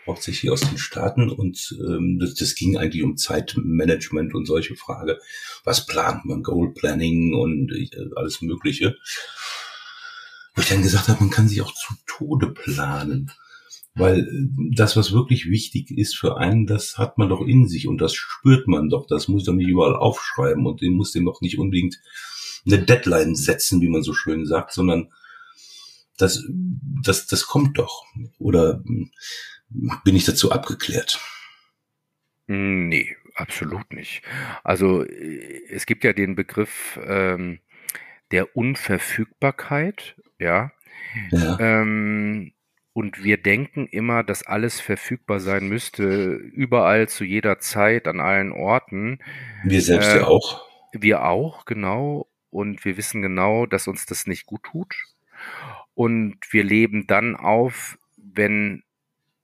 [0.07, 1.29] hauptsächlich aus den Staaten.
[1.31, 5.19] Und ähm, das, das ging eigentlich um Zeitmanagement und solche Frage.
[5.65, 6.43] Was plant man?
[6.43, 8.97] Goal Planning und äh, alles Mögliche.
[10.55, 13.31] Wo ich dann gesagt habe, man kann sich auch zu Tode planen.
[13.97, 17.89] Weil äh, das, was wirklich wichtig ist für einen, das hat man doch in sich
[17.89, 19.07] und das spürt man doch.
[19.07, 22.01] Das muss ich doch nicht überall aufschreiben und den muss dem doch nicht unbedingt
[22.67, 25.13] eine Deadline setzen, wie man so schön sagt, sondern
[26.19, 26.45] das,
[27.03, 28.05] das, das kommt doch.
[28.39, 29.11] Oder hm,
[30.05, 31.21] bin ich dazu abgeklärt?
[32.47, 34.23] Nee, absolut nicht.
[34.63, 37.61] Also äh, es gibt ja den Begriff ähm,
[38.31, 40.71] der Unverfügbarkeit ja.
[41.31, 41.59] ja.
[41.61, 42.53] Ähm,
[42.97, 48.53] und wir denken immer, dass alles verfügbar sein müsste, überall, zu jeder Zeit, an allen
[48.53, 49.19] Orten.
[49.65, 50.67] Wir selbst äh, ja auch.
[50.93, 52.27] Wir auch, genau.
[52.49, 54.95] Und wir wissen genau, dass uns das nicht gut tut.
[55.93, 58.83] Und wir leben dann auf, wenn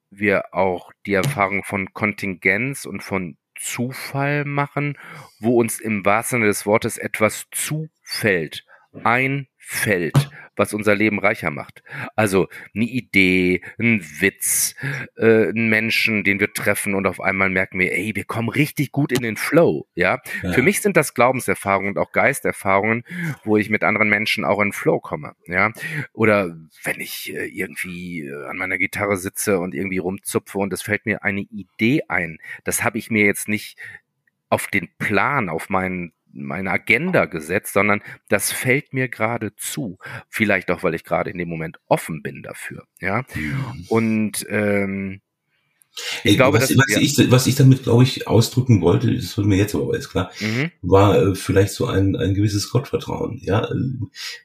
[0.09, 4.97] wir auch die Erfahrung von Kontingenz und von Zufall machen,
[5.41, 8.65] wo uns im wahrsten Sinne des Wortes etwas zufällt.
[9.05, 11.83] Ein fällt, was unser Leben reicher macht.
[12.17, 14.75] Also eine Idee, ein Witz,
[15.17, 18.93] äh, einen Menschen, den wir treffen und auf einmal merken wir, ey, wir kommen richtig
[18.93, 19.87] gut in den Flow.
[19.95, 20.21] Ja?
[20.43, 20.53] ja.
[20.53, 23.05] Für mich sind das Glaubenserfahrungen und auch Geisterfahrungen,
[23.45, 25.35] wo ich mit anderen Menschen auch in Flow komme.
[25.47, 25.73] Ja?
[26.13, 30.83] Oder wenn ich äh, irgendwie äh, an meiner Gitarre sitze und irgendwie rumzupfe und es
[30.83, 32.39] fällt mir eine Idee ein.
[32.65, 33.79] Das habe ich mir jetzt nicht
[34.51, 39.99] auf den Plan, auf meinen meine Agenda gesetzt, sondern das fällt mir gerade zu.
[40.29, 42.87] Vielleicht auch, weil ich gerade in dem Moment offen bin dafür.
[43.01, 43.25] Ja.
[43.89, 45.21] Und ähm,
[46.25, 49.57] ich glaube, was, was, ich, was ich damit, glaube ich, ausdrücken wollte, das wird mir
[49.57, 50.71] jetzt aber alles klar, mhm.
[50.81, 53.39] war äh, vielleicht so ein, ein gewisses Gottvertrauen.
[53.43, 53.69] Ja,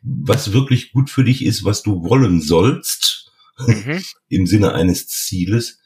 [0.02, 3.32] was wirklich gut für dich ist, was du wollen sollst,
[3.66, 4.04] mhm.
[4.28, 5.80] im Sinne eines Zieles,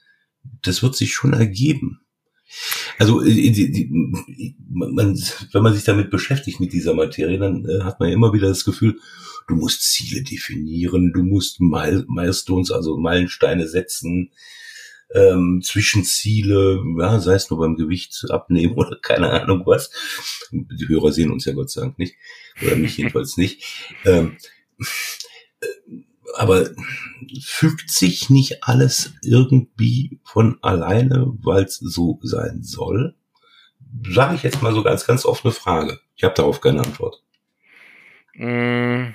[0.63, 2.01] das wird sich schon ergeben.
[2.97, 3.87] Also äh,
[4.69, 5.17] man,
[5.51, 8.47] wenn man sich damit beschäftigt mit dieser Materie, dann äh, hat man ja immer wieder
[8.47, 8.99] das Gefühl,
[9.47, 14.31] du musst Ziele definieren, du musst Milestones, also Meilensteine setzen,
[15.13, 19.91] ähm, Zwischenziele, ja, sei es nur beim Gewicht abnehmen oder keine Ahnung was.
[20.51, 22.15] Die Hörer sehen uns ja Gott sei Dank nicht,
[22.61, 23.63] oder mich jedenfalls nicht.
[24.05, 24.37] Ähm,
[26.35, 26.69] aber
[27.41, 33.15] fügt sich nicht alles irgendwie von alleine, weil es so sein soll?
[34.09, 35.99] Sage ich jetzt mal so ganz, ganz offene Frage.
[36.15, 37.21] Ich habe darauf keine Antwort.
[38.35, 39.09] Mm.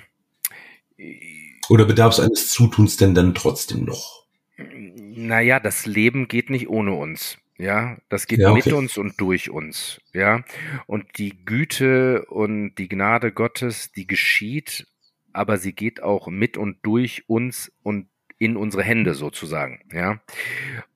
[1.69, 4.25] Oder bedarf es eines Zutuns denn dann trotzdem noch?
[4.57, 7.37] Naja, das Leben geht nicht ohne uns.
[7.57, 8.61] Ja, das geht ja, okay.
[8.65, 9.99] mit uns und durch uns.
[10.13, 10.43] Ja,
[10.85, 14.87] und die Güte und die Gnade Gottes, die geschieht
[15.33, 18.07] aber sie geht auch mit und durch uns und
[18.39, 20.21] in unsere Hände sozusagen, ja.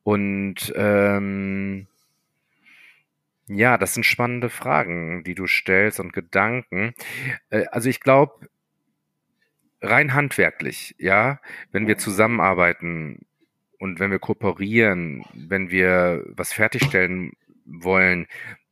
[0.04, 1.88] Und ähm,
[3.48, 6.94] ja, das sind spannende Fragen, die du stellst und Gedanken.
[7.50, 8.48] Äh, also ich glaube,
[9.82, 11.40] rein handwerklich, ja,
[11.72, 13.26] wenn wir zusammenarbeiten
[13.80, 17.34] und wenn wir kooperieren, wenn wir was fertigstellen
[17.66, 18.28] wollen,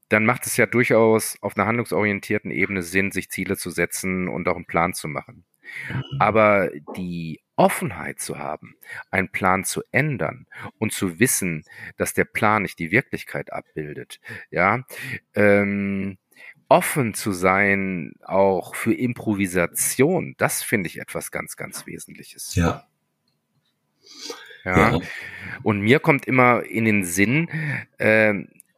[0.10, 4.48] dann macht es ja durchaus auf einer handlungsorientierten Ebene Sinn, sich Ziele zu setzen und
[4.48, 5.46] auch einen Plan zu machen.
[6.20, 8.76] Aber die Offenheit zu haben,
[9.12, 11.66] einen Plan zu ändern und zu wissen,
[11.98, 14.86] dass der Plan nicht die Wirklichkeit abbildet, ja,
[15.34, 16.18] ähm,
[16.70, 22.56] offen zu sein auch für Improvisation, das finde ich etwas ganz, ganz Wesentliches.
[22.56, 22.88] Ja.
[24.64, 24.92] Ja.
[24.92, 25.00] ja.
[25.64, 27.50] Und mir kommt immer in den Sinn,
[27.98, 28.36] äh,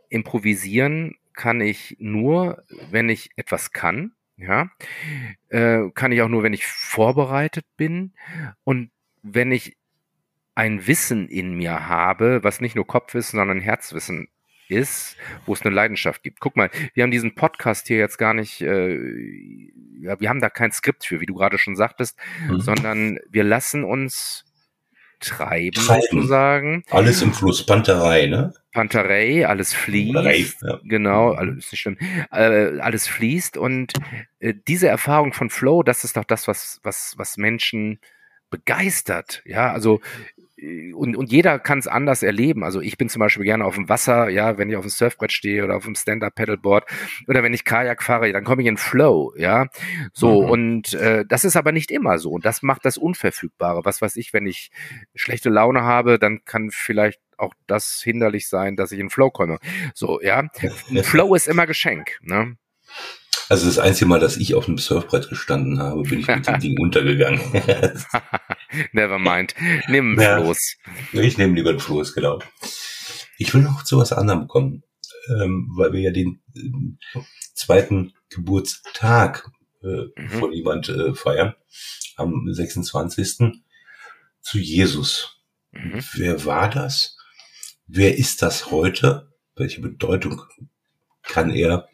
[0.09, 4.69] improvisieren kann ich nur, wenn ich etwas kann ja,
[5.49, 8.13] äh, kann ich auch nur, wenn ich vorbereitet bin
[8.63, 9.77] und wenn ich
[10.55, 14.27] ein Wissen in mir habe, was nicht nur Kopfwissen, sondern Herzwissen
[14.67, 16.39] ist, wo es eine Leidenschaft gibt.
[16.39, 18.95] Guck mal, wir haben diesen Podcast hier jetzt gar nicht, äh,
[20.01, 22.59] ja, wir haben da kein Skript für, wie du gerade schon sagtest, mhm.
[22.61, 24.45] sondern wir lassen uns
[25.21, 26.83] treiben, treiben, sozusagen.
[26.89, 28.53] Alles im Fluss, Panterei, ne?
[28.73, 30.13] Panterei, alles fließt.
[30.13, 30.79] Panterei, ja.
[30.83, 31.97] Genau, alles schlimm.
[32.31, 33.93] Äh, alles fließt und
[34.39, 37.99] äh, diese Erfahrung von Flow, das ist doch das, was, was, was Menschen
[38.49, 39.41] begeistert.
[39.45, 40.01] Ja, also
[40.93, 42.63] und, und jeder kann es anders erleben.
[42.63, 45.31] Also ich bin zum Beispiel gerne auf dem Wasser, ja, wenn ich auf dem Surfbrett
[45.31, 46.85] stehe oder auf dem Stand-Up-Paddleboard
[47.27, 49.67] oder wenn ich Kajak fahre, dann komme ich in Flow, ja.
[50.13, 50.49] So, mhm.
[50.49, 52.31] und äh, das ist aber nicht immer so.
[52.31, 53.85] Und das macht das Unverfügbare.
[53.85, 54.69] Was weiß ich, wenn ich
[55.15, 59.57] schlechte Laune habe, dann kann vielleicht auch das hinderlich sein, dass ich in Flow komme.
[59.95, 60.47] So, ja.
[61.01, 62.55] Flow ist immer Geschenk, ne?
[63.49, 66.59] Also das einzige Mal, dass ich auf einem Surfbrett gestanden habe, bin ich mit dem
[66.59, 67.41] Ding untergegangen.
[68.91, 69.55] Never mind.
[69.87, 70.77] Nimm ja, Floß.
[71.13, 72.39] Ich nehme lieber den Floß, genau.
[73.37, 74.83] Ich will noch zu was anderem kommen,
[75.29, 77.19] ähm, weil wir ja den äh,
[77.53, 79.49] zweiten Geburtstag
[79.83, 80.29] äh, mhm.
[80.29, 81.55] von jemand äh, feiern,
[82.17, 83.53] am 26.
[84.41, 85.41] zu Jesus.
[85.71, 86.03] Mhm.
[86.13, 87.17] Wer war das?
[87.87, 89.31] Wer ist das heute?
[89.55, 90.41] Welche Bedeutung
[91.23, 91.87] kann er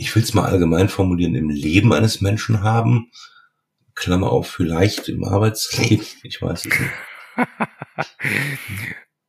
[0.00, 3.10] ich will es mal allgemein formulieren, im Leben eines Menschen haben.
[4.00, 6.06] Klammer auf, vielleicht im Arbeitsleben.
[6.22, 6.90] Ich weiß es nicht.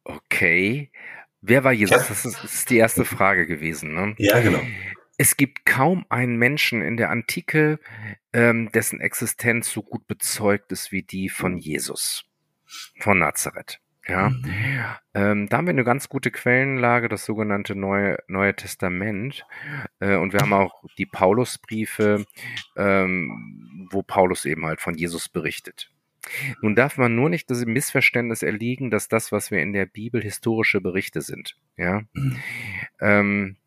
[0.04, 0.92] okay.
[1.42, 2.08] Wer war Jesus?
[2.08, 3.94] Das ist, das ist die erste Frage gewesen.
[3.94, 4.16] Ne?
[4.18, 4.62] Ja, genau.
[5.18, 7.80] Es gibt kaum einen Menschen in der Antike,
[8.34, 12.24] ähm, dessen Existenz so gut bezeugt ist wie die von Jesus
[13.00, 13.81] von Nazareth.
[14.08, 14.46] Ja, mhm.
[15.14, 19.46] ähm, da haben wir eine ganz gute Quellenlage, das sogenannte Neue, Neue Testament.
[20.00, 22.26] Äh, und wir haben auch die Paulusbriefe,
[22.76, 25.92] ähm, wo Paulus eben halt von Jesus berichtet.
[26.62, 30.22] Nun darf man nur nicht das Missverständnis erliegen, dass das, was wir in der Bibel
[30.22, 31.58] historische Berichte sind.
[31.78, 32.38] Ja, mhm.
[33.00, 33.58] ähm,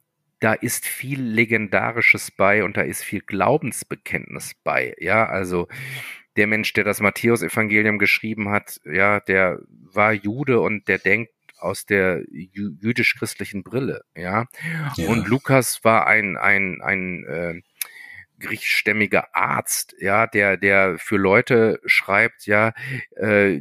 [0.40, 4.94] da ist viel Legendarisches bei und da ist viel Glaubensbekenntnis bei.
[4.98, 5.68] Ja, also
[6.36, 11.86] der Mensch, der das Matthäus-Evangelium geschrieben hat, ja, der war Jude und der denkt aus
[11.86, 14.46] der jüdisch-christlichen Brille, ja?
[14.96, 15.08] ja?
[15.08, 17.62] Und Lukas war ein ein ein äh,
[18.38, 22.72] griechischstämmiger Arzt, ja, der der für Leute schreibt, ja,
[23.16, 23.60] äh,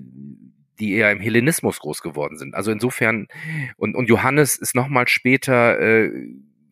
[0.79, 2.55] die eher im Hellenismus groß geworden sind.
[2.55, 3.27] Also insofern
[3.77, 6.11] und und Johannes ist noch mal später äh,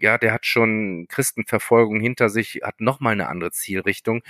[0.02, 4.24] ja, der hat schon Christenverfolgung hinter sich, hat nochmal eine andere Zielrichtung.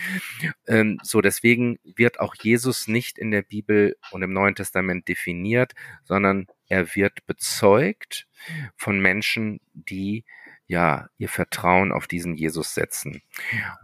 [0.67, 5.73] Ähm, so, deswegen wird auch Jesus nicht in der Bibel und im Neuen Testament definiert,
[6.03, 8.27] sondern er wird bezeugt
[8.75, 10.25] von Menschen, die
[10.67, 13.21] ja ihr Vertrauen auf diesen Jesus setzen.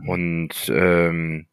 [0.06, 1.47] Und ähm,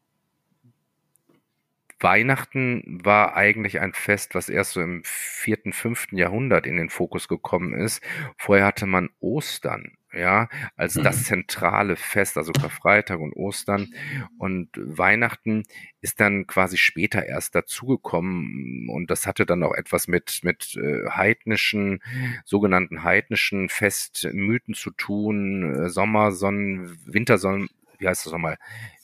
[1.99, 7.27] Weihnachten war eigentlich ein Fest, was erst so im vierten, fünften Jahrhundert in den Fokus
[7.27, 8.03] gekommen ist.
[8.37, 11.23] Vorher hatte man Ostern ja, als das mhm.
[11.23, 13.93] zentrale Fest, also Karfreitag und Ostern.
[14.37, 15.63] Und Weihnachten
[16.01, 21.09] ist dann quasi später erst dazugekommen und das hatte dann auch etwas mit, mit äh,
[21.09, 22.01] heidnischen,
[22.45, 28.57] sogenannten heidnischen Festmythen zu tun, Sommersonnen, Wintersonnen, wie heißt das nochmal?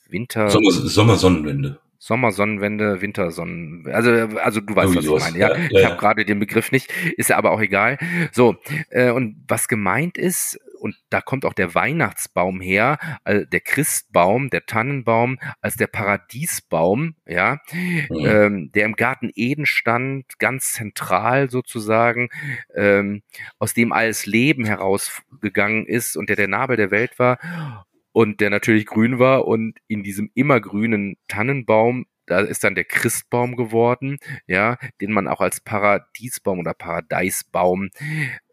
[0.09, 0.49] Winter.
[0.49, 1.79] Sommer, Sommersonnenwende.
[2.03, 4.09] Sommersonnenwende, Wintersonnen, also
[4.39, 5.37] also du weißt, was ich meine.
[5.37, 7.99] Ja, ja, ja ich habe gerade den Begriff nicht, ist ja aber auch egal.
[8.31, 8.55] So
[8.89, 14.49] äh, und was gemeint ist und da kommt auch der Weihnachtsbaum her, also der Christbaum,
[14.49, 18.25] der Tannenbaum, als der Paradiesbaum, ja, mhm.
[18.25, 22.29] ähm, der im Garten Eden stand, ganz zentral sozusagen,
[22.73, 23.21] ähm,
[23.59, 27.37] aus dem alles Leben herausgegangen ist und der der Nabel der Welt war
[28.11, 33.57] und der natürlich grün war und in diesem immergrünen Tannenbaum da ist dann der Christbaum
[33.57, 37.89] geworden, ja, den man auch als Paradiesbaum oder Paradeisbaum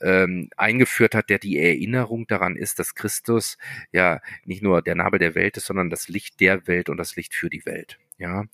[0.01, 3.57] ähm, eingeführt hat, der die Erinnerung daran ist, dass Christus
[3.93, 7.15] ja nicht nur der Nabel der Welt ist, sondern das Licht der Welt und das
[7.15, 8.01] Licht für die Welt.
[8.19, 8.47] Ja,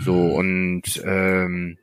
[0.00, 1.78] so und ähm,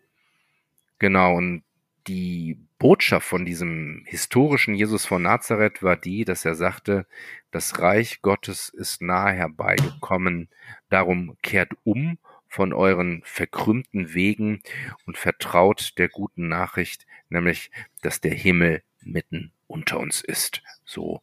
[0.99, 1.63] genau und
[2.07, 7.05] die Botschaft von diesem historischen Jesus von Nazareth war die, dass er sagte,
[7.51, 10.49] das Reich Gottes ist nahe herbeigekommen,
[10.89, 14.61] darum kehrt um von euren verkrümmten Wegen
[15.05, 20.61] und vertraut der guten Nachricht, nämlich, dass der Himmel mitten unter uns ist.
[20.85, 21.21] So.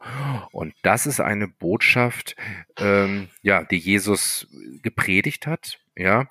[0.50, 2.34] Und das ist eine Botschaft,
[2.78, 4.48] ähm, ja, die Jesus
[4.82, 6.26] gepredigt hat, ja,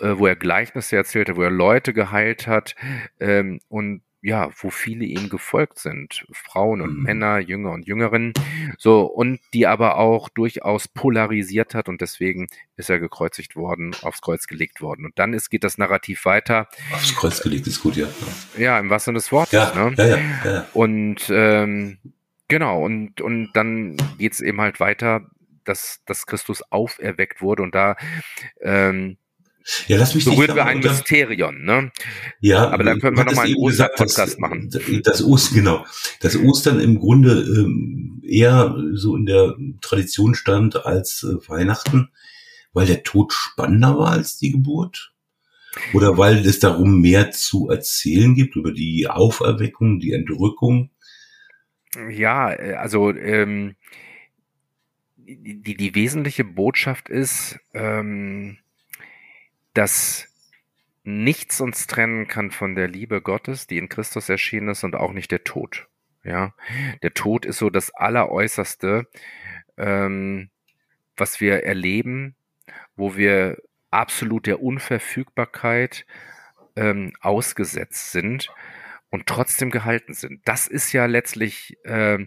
[0.00, 2.76] äh, wo er Gleichnisse erzählte, wo er Leute geheilt hat
[3.18, 7.02] ähm, und ja, wo viele ihm gefolgt sind, Frauen und mhm.
[7.02, 8.32] Männer, Jünger und Jüngerinnen,
[8.78, 14.20] so und die aber auch durchaus polarisiert hat und deswegen ist er gekreuzigt worden, aufs
[14.20, 16.68] Kreuz gelegt worden und dann ist geht das Narrativ weiter.
[16.92, 18.06] Aufs Kreuz gelegt ist gut, ja.
[18.56, 19.52] Ja, im Wasser des Wortes.
[19.52, 19.94] Ja, ne?
[19.98, 20.66] ja, ja, ja.
[20.72, 21.98] Und ähm,
[22.46, 25.26] genau und und dann geht's eben halt weiter,
[25.64, 27.96] dass dass Christus auferweckt wurde und da
[28.60, 29.18] ähm,
[29.86, 31.92] ja, lass mich berühren wir ein Mysterion, ne?
[32.40, 34.70] Ja, aber dann können wir nochmal einen Ostern-Podcast machen.
[35.04, 35.86] Das Ostern, genau.
[36.20, 42.10] Das Ostern im Grunde ähm, eher so in der Tradition stand als äh, Weihnachten,
[42.72, 45.12] weil der Tod spannender war als die Geburt?
[45.94, 50.90] Oder weil es darum mehr zu erzählen gibt über die Auferweckung, die Entrückung?
[52.10, 53.76] Ja, äh, also ähm,
[55.36, 58.58] die, die wesentliche Botschaft ist, ähm,
[59.74, 60.28] dass
[61.04, 65.12] nichts uns trennen kann von der Liebe Gottes, die in Christus erschienen ist und auch
[65.12, 65.88] nicht der Tod.
[66.24, 66.54] Ja,
[67.02, 69.08] der Tod ist so das Alleräußerste,
[69.76, 70.50] ähm,
[71.16, 72.36] was wir erleben,
[72.94, 73.58] wo wir
[73.90, 76.06] absolut der Unverfügbarkeit
[76.76, 78.48] ähm, ausgesetzt sind
[79.10, 80.40] und trotzdem gehalten sind.
[80.46, 82.18] Das ist ja letztlich äh,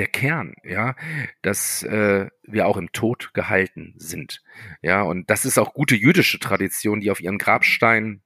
[0.00, 0.96] der Kern, ja,
[1.42, 4.42] dass äh, wir auch im Tod gehalten sind.
[4.80, 8.22] Ja, und das ist auch gute jüdische Tradition, die auf ihren Grabsteinen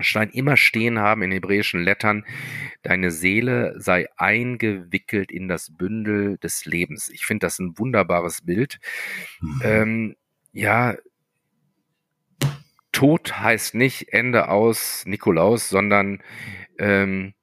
[0.00, 2.24] Stein immer stehen haben in hebräischen Lettern,
[2.82, 7.08] deine Seele sei eingewickelt in das Bündel des Lebens.
[7.08, 8.78] Ich finde das ein wunderbares Bild.
[9.40, 9.60] Mhm.
[9.64, 10.16] Ähm,
[10.52, 10.94] ja,
[12.92, 16.22] Tod heißt nicht Ende aus Nikolaus, sondern
[16.78, 17.34] ähm,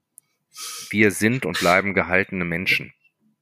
[0.90, 2.94] wir sind und bleiben gehaltene Menschen.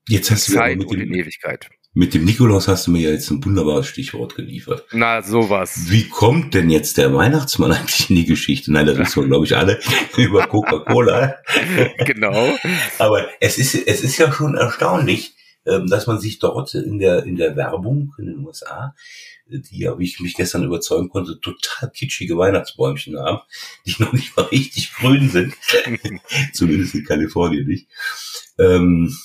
[0.08, 1.70] Jetzt hast du Zeit mit dem, und Ewigkeit.
[1.94, 4.84] Mit dem Nikolaus hast du mir ja jetzt ein wunderbares Stichwort geliefert.
[4.92, 5.86] Na, sowas.
[5.90, 8.74] Wie kommt denn jetzt der Weihnachtsmann eigentlich in die Geschichte?
[8.74, 9.80] Nein, das wissen wir, glaube ich, alle
[10.18, 11.36] über Coca-Cola.
[12.00, 12.58] genau.
[12.98, 15.36] Aber es ist, es ist ja schon erstaunlich,
[15.66, 18.96] ähm, dass man sich dort in der, in der Werbung in den USA,
[19.46, 23.42] die ja, wie ich mich gestern überzeugen konnte, total kitschige Weihnachtsbäumchen haben,
[23.86, 25.54] die noch nicht mal richtig grün sind.
[26.54, 27.88] Zumindest in Kalifornien nicht.
[28.58, 29.16] Ähm,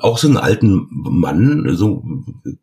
[0.00, 2.04] auch so einen alten Mann, so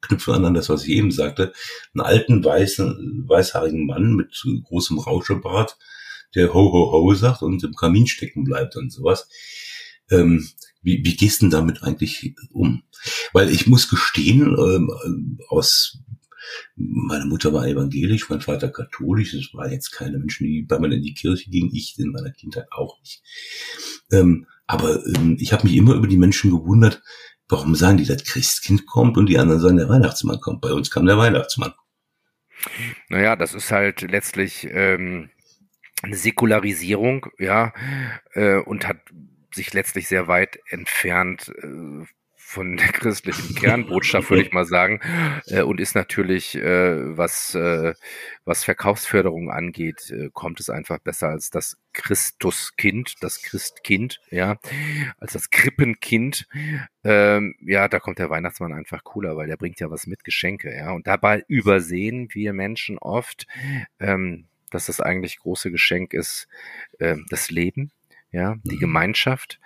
[0.01, 1.53] knüpfen an das, was ich eben sagte,
[1.93, 5.77] einen alten weißen, weißhaarigen Mann mit großem Rauschebart,
[6.35, 9.27] der ho ho ho sagt und im Kamin stecken bleibt und sowas.
[10.11, 10.47] Ähm,
[10.81, 12.83] wie, wie gehst du denn damit eigentlich um?
[13.33, 15.99] Weil ich muss gestehen, ähm, aus
[16.75, 19.33] meine Mutter war evangelisch, mein Vater katholisch.
[19.33, 21.73] Es waren jetzt keine Menschen, die bei mir in die Kirche gingen.
[21.73, 23.21] Ich in meiner Kindheit auch nicht.
[24.11, 27.01] Ähm, aber ähm, ich habe mich immer über die Menschen gewundert,
[27.47, 30.61] warum sagen die, das Christkind kommt und die anderen sagen, der Weihnachtsmann kommt.
[30.61, 31.73] Bei uns kam der Weihnachtsmann.
[33.09, 35.31] Naja, das ist halt letztlich ähm,
[36.03, 37.73] eine Säkularisierung, ja,
[38.33, 38.97] äh, und hat
[39.55, 42.05] sich letztlich sehr weit entfernt äh,
[42.49, 45.01] von der christlichen Kernbotschaft, würde ich mal sagen,
[45.45, 47.93] äh, und ist natürlich, äh, was, äh,
[48.43, 54.57] was Verkaufsförderung angeht, äh, kommt es einfach besser als das Christuskind, das Christkind, ja,
[55.19, 56.47] als das Krippenkind.
[57.03, 60.75] Ähm, ja, da kommt der Weihnachtsmann einfach cooler, weil der bringt ja was mit Geschenke,
[60.75, 60.91] ja.
[60.91, 63.45] Und dabei übersehen wir Menschen oft,
[63.99, 66.47] ähm, dass das eigentlich große Geschenk ist,
[66.97, 67.91] äh, das Leben,
[68.31, 68.79] ja, die mhm.
[68.79, 69.59] Gemeinschaft.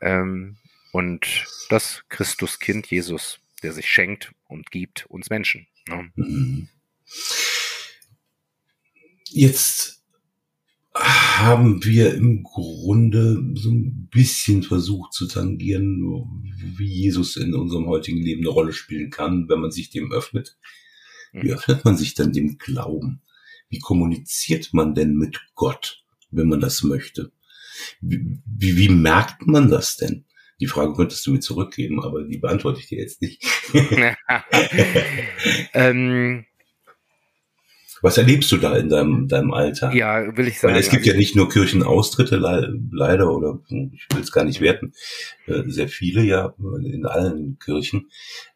[0.00, 0.56] Ähm,
[0.92, 5.66] und das Christuskind Jesus, der sich schenkt und gibt uns Menschen.
[5.88, 6.10] Ne?
[6.14, 6.68] Mhm.
[9.30, 10.04] Jetzt
[10.94, 16.02] haben wir im Grunde so ein bisschen versucht zu tangieren,
[16.76, 20.58] wie Jesus in unserem heutigen Leben eine Rolle spielen kann, wenn man sich dem öffnet.
[21.32, 21.54] Wie mhm.
[21.54, 23.22] öffnet man sich dann dem Glauben?
[23.70, 27.32] Wie kommuniziert man denn mit Gott, wenn man das möchte?
[28.02, 30.26] Wie, wie, wie merkt man das denn?
[30.60, 33.44] Die Frage könntest du mir zurückgeben, aber die beantworte ich dir jetzt nicht.
[35.74, 36.44] ähm,
[38.02, 39.94] was erlebst du da in deinem, deinem Alltag?
[39.94, 40.74] Ja, will ich sagen.
[40.74, 44.92] Weil es gibt ja nicht nur Kirchenaustritte, leider, oder ich will es gar nicht werten,
[45.46, 48.10] äh, sehr viele ja in allen Kirchen.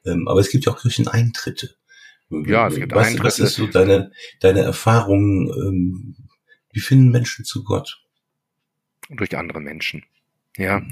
[0.04, 1.76] Ähm, aber es gibt ja auch Kircheneintritte.
[2.30, 3.24] Ja, es gibt was, Eintritte.
[3.24, 5.48] Was ist so deine, deine Erfahrung?
[5.54, 6.16] Ähm,
[6.72, 8.02] wie finden Menschen zu Gott?
[9.08, 10.04] Durch andere Menschen.
[10.56, 10.82] Ja,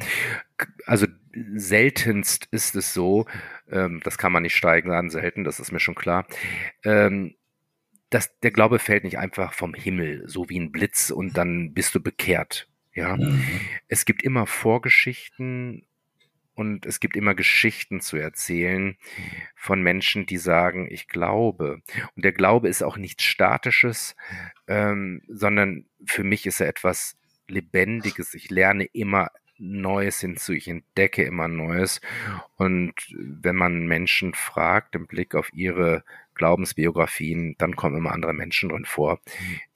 [0.87, 1.07] also
[1.55, 3.27] seltenst ist es so,
[3.71, 6.27] ähm, das kann man nicht steigen an, selten, das ist mir schon klar.
[6.85, 7.35] Ähm,
[8.11, 11.95] dass der Glaube fällt nicht einfach vom Himmel, so wie ein Blitz und dann bist
[11.95, 12.69] du bekehrt.
[12.95, 13.43] Ja, mhm.
[13.89, 15.85] es gibt immer Vorgeschichten
[16.55, 18.97] und es gibt immer Geschichten zu erzählen
[19.57, 21.83] von Menschen, die sagen, ich glaube.
[22.15, 24.15] Und der Glaube ist auch nichts Statisches,
[24.69, 27.17] ähm, sondern für mich ist er etwas
[27.49, 28.35] Lebendiges.
[28.35, 32.01] Ich lerne immer Neues hinzu, ich entdecke immer Neues.
[32.57, 38.71] Und wenn man Menschen fragt im Blick auf ihre Glaubensbiografien, dann kommen immer andere Menschen
[38.71, 39.21] drin vor,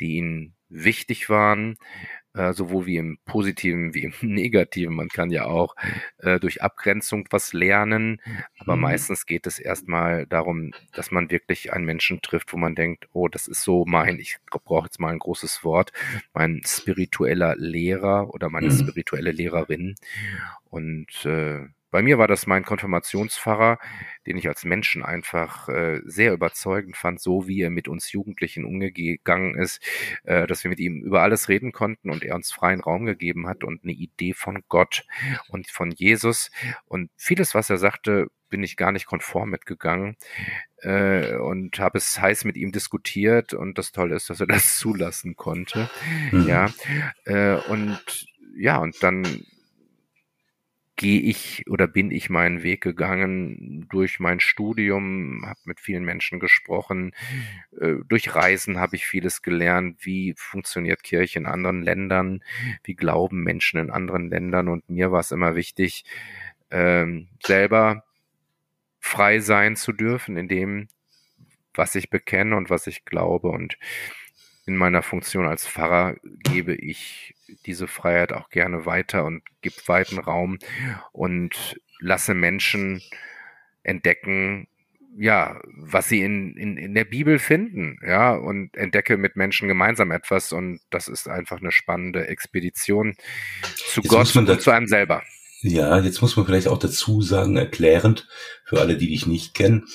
[0.00, 1.78] die ihnen wichtig waren,
[2.39, 4.95] äh, sowohl wie im Positiven wie im Negativen.
[4.95, 5.74] Man kann ja auch
[6.18, 8.20] äh, durch Abgrenzung was lernen,
[8.59, 8.82] aber mhm.
[8.82, 13.28] meistens geht es erstmal darum, dass man wirklich einen Menschen trifft, wo man denkt, oh,
[13.28, 15.93] das ist so mein, ich brauche jetzt mal ein großes Wort,
[16.32, 18.78] mein spiritueller Lehrer oder meine mhm.
[18.78, 19.97] spirituelle Lehrerin.
[20.70, 23.78] Und äh, bei mir war das mein Konfirmationspfarrer,
[24.26, 28.64] den ich als Menschen einfach äh, sehr überzeugend fand, so wie er mit uns Jugendlichen
[28.64, 29.82] umgegangen ist,
[30.24, 33.47] äh, dass wir mit ihm über alles reden konnten und er uns freien Raum gegeben
[33.47, 35.07] hat und eine Idee von Gott
[35.49, 36.51] und von Jesus.
[36.86, 40.16] Und vieles, was er sagte, bin ich gar nicht konform mitgegangen
[40.82, 44.76] äh, und habe es heiß mit ihm diskutiert und das Tolle ist, dass er das
[44.78, 45.91] zulassen konnte.
[46.32, 46.47] Mhm.
[46.47, 46.70] Ja,
[47.24, 48.26] äh, und
[48.57, 49.45] ja, und dann
[50.99, 56.40] gehe ich oder bin ich meinen Weg gegangen durch mein Studium, habe mit vielen Menschen
[56.40, 57.14] gesprochen,
[57.80, 62.42] äh, durch Reisen habe ich vieles gelernt, wie funktioniert Kirche in anderen Ländern,
[62.82, 64.68] wie glauben Menschen in anderen Ländern?
[64.68, 66.05] Und mir war es immer wichtig,
[66.70, 68.05] ähm, selber
[68.99, 70.88] frei sein zu dürfen in dem,
[71.74, 73.49] was ich bekenne und was ich glaube.
[73.51, 73.78] Und
[74.68, 80.18] in meiner Funktion als Pfarrer gebe ich diese Freiheit auch gerne weiter und gebe weiten
[80.18, 80.58] Raum
[81.12, 83.02] und lasse Menschen
[83.82, 84.68] entdecken,
[85.16, 90.10] ja, was sie in, in, in der Bibel finden, ja, und entdecke mit Menschen gemeinsam
[90.10, 93.16] etwas und das ist einfach eine spannende Expedition
[93.74, 95.22] zu jetzt Gott und zu einem selber.
[95.62, 98.28] Ja, jetzt muss man vielleicht auch dazu sagen, erklärend,
[98.64, 99.86] für alle, die dich nicht kennen,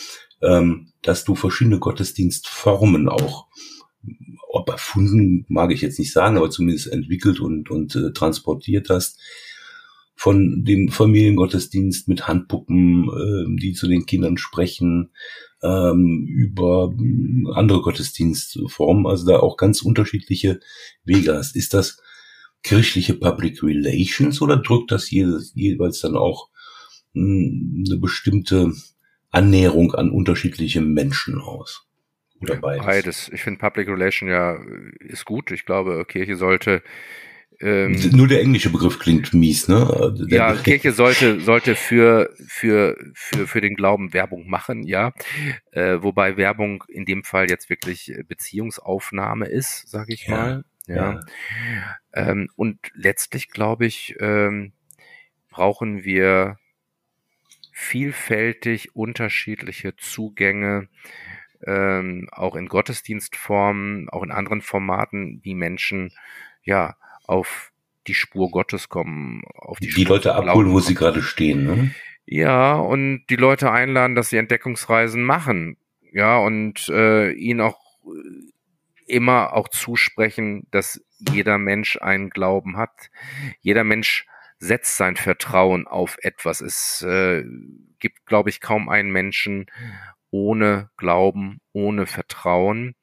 [0.42, 3.48] ähm, dass du verschiedene Gottesdienstformen auch
[4.54, 9.20] ob erfunden, mag ich jetzt nicht sagen, aber zumindest entwickelt und, und äh, transportiert hast.
[10.16, 15.10] Von dem Familiengottesdienst mit Handpuppen, äh, die zu den Kindern sprechen,
[15.64, 20.60] ähm, über äh, andere Gottesdienstformen, also da auch ganz unterschiedliche
[21.04, 21.56] Wege hast.
[21.56, 21.98] Ist das
[22.62, 26.50] kirchliche Public Relations oder drückt das jedes, jeweils dann auch
[27.16, 28.72] eine bestimmte
[29.32, 31.88] Annäherung an unterschiedliche Menschen aus?
[32.44, 32.86] Oder beides?
[32.86, 33.32] Beides.
[33.34, 34.58] Ich finde Public Relation ja
[35.00, 35.52] ist gut.
[35.52, 36.84] Ich glaube, Kirche sollte
[37.64, 40.16] ähm, Nur der englische Begriff klingt mies, ne?
[40.30, 40.54] Der ja.
[40.64, 45.14] Kirche sollte, sollte für, für, für, für den Glauben Werbung machen, ja.
[45.72, 50.66] Äh, wobei Werbung in dem Fall jetzt wirklich Beziehungsaufnahme ist, sag ich ja, mal.
[50.88, 50.96] Ja.
[50.96, 51.20] ja.
[52.14, 54.74] Ähm, und letztlich, glaube ich, ähm,
[55.50, 56.58] brauchen wir
[57.72, 60.90] vielfältig unterschiedliche Zugänge,
[61.66, 66.12] ähm, auch in Gottesdienstformen, auch in anderen Formaten, wie Menschen
[66.64, 66.96] ja
[67.26, 67.72] auf
[68.08, 71.66] die Spur Gottes kommen, auf die, die Spur Leute abholen, wo sie gerade stehen.
[71.66, 71.92] Ne?
[72.26, 75.78] Ja, und die Leute einladen, dass sie Entdeckungsreisen machen.
[76.12, 77.80] Ja, und äh, ihnen auch
[79.08, 83.10] immer auch zusprechen, dass jeder Mensch einen Glauben hat.
[83.62, 84.26] Jeder Mensch
[84.60, 86.62] setzt sein Vertrauen auf etwas.
[86.62, 87.44] Es äh,
[88.00, 89.68] gibt, glaube ich, kaum einen Menschen
[90.34, 92.96] ohne Glauben, ohne Vertrauen.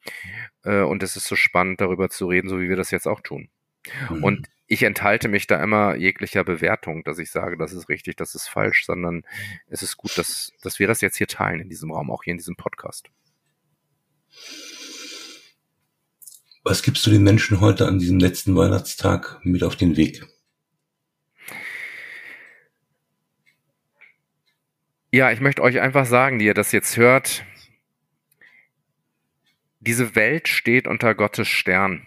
[0.64, 3.20] Äh, und es ist so spannend, darüber zu reden, so wie wir das jetzt auch
[3.20, 3.48] tun.
[4.10, 4.24] Mhm.
[4.24, 8.34] Und ich enthalte mich da immer jeglicher Bewertung, dass ich sage, das ist richtig, das
[8.34, 9.22] ist falsch, sondern
[9.68, 12.32] es ist gut, dass, dass wir das jetzt hier teilen in diesem Raum, auch hier
[12.32, 13.08] in diesem Podcast.
[16.64, 20.26] Was gibst du den Menschen heute an diesem letzten Weihnachtstag mit auf den Weg?
[25.12, 27.44] Ja, ich möchte euch einfach sagen, die ihr das jetzt hört,
[29.80, 32.06] diese Welt steht unter Gottes Stern.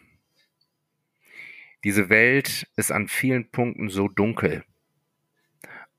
[1.84, 4.64] Diese Welt ist an vielen Punkten so dunkel,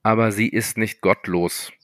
[0.02, 1.74] aber sie ist nicht gottlos.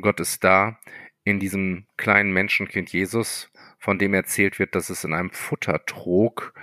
[0.00, 0.80] Gott ist da
[1.22, 6.54] in diesem kleinen Menschenkind Jesus, von dem erzählt wird, dass es in einem Futtertrog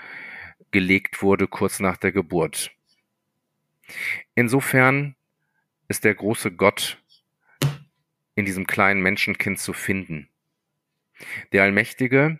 [0.71, 2.71] gelegt wurde kurz nach der Geburt.
[4.33, 5.15] Insofern
[5.87, 7.01] ist der große Gott
[8.35, 10.29] in diesem kleinen Menschenkind zu finden.
[11.53, 12.39] Der Allmächtige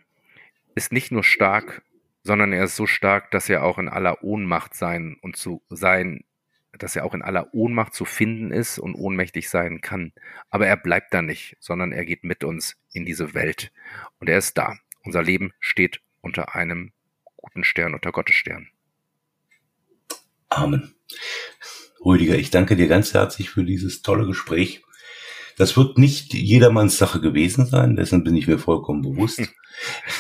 [0.76, 1.82] ist nicht nur stark
[2.26, 6.24] sondern er ist so stark, dass er auch in aller Ohnmacht sein und zu sein,
[6.72, 10.12] dass er auch in aller Ohnmacht zu finden ist und ohnmächtig sein kann.
[10.50, 13.72] Aber er bleibt da nicht, sondern er geht mit uns in diese Welt.
[14.20, 14.76] Und er ist da.
[15.04, 16.94] Unser Leben steht unter einem
[17.36, 18.70] guten Stern, unter Gottes Stern.
[20.50, 20.96] Amen.
[22.04, 24.82] Rüdiger, ich danke dir ganz herzlich für dieses tolle Gespräch.
[25.58, 29.42] Das wird nicht jedermanns Sache gewesen sein, dessen bin ich mir vollkommen bewusst.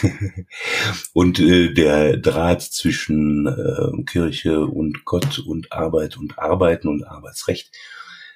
[1.14, 7.72] und äh, der Draht zwischen äh, Kirche und Gott und Arbeit und Arbeiten und Arbeitsrecht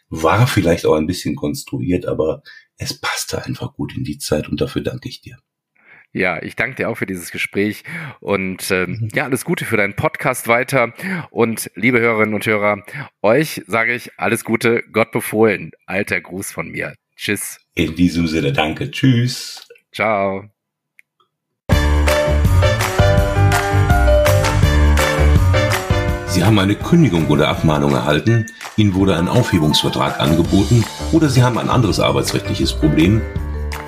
[0.10, 2.42] war vielleicht auch ein bisschen konstruiert, aber
[2.78, 5.38] es passte einfach gut in die Zeit und dafür danke ich dir.
[6.12, 7.84] Ja, ich danke dir auch für dieses Gespräch
[8.20, 9.10] und ähm, mhm.
[9.14, 10.92] ja, alles Gute für deinen Podcast weiter.
[11.30, 12.84] Und liebe Hörerinnen und Hörer,
[13.22, 15.72] euch sage ich alles Gute, Gott befohlen.
[15.86, 16.96] Alter Gruß von mir.
[17.16, 17.60] Tschüss.
[17.76, 18.90] In diesem Sinne, danke.
[18.90, 19.68] Tschüss.
[19.94, 20.50] Ciao.
[26.28, 28.46] Sie haben eine Kündigung oder Abmahnung erhalten,
[28.78, 33.22] Ihnen wurde ein Aufhebungsvertrag angeboten oder Sie haben ein anderes arbeitsrechtliches Problem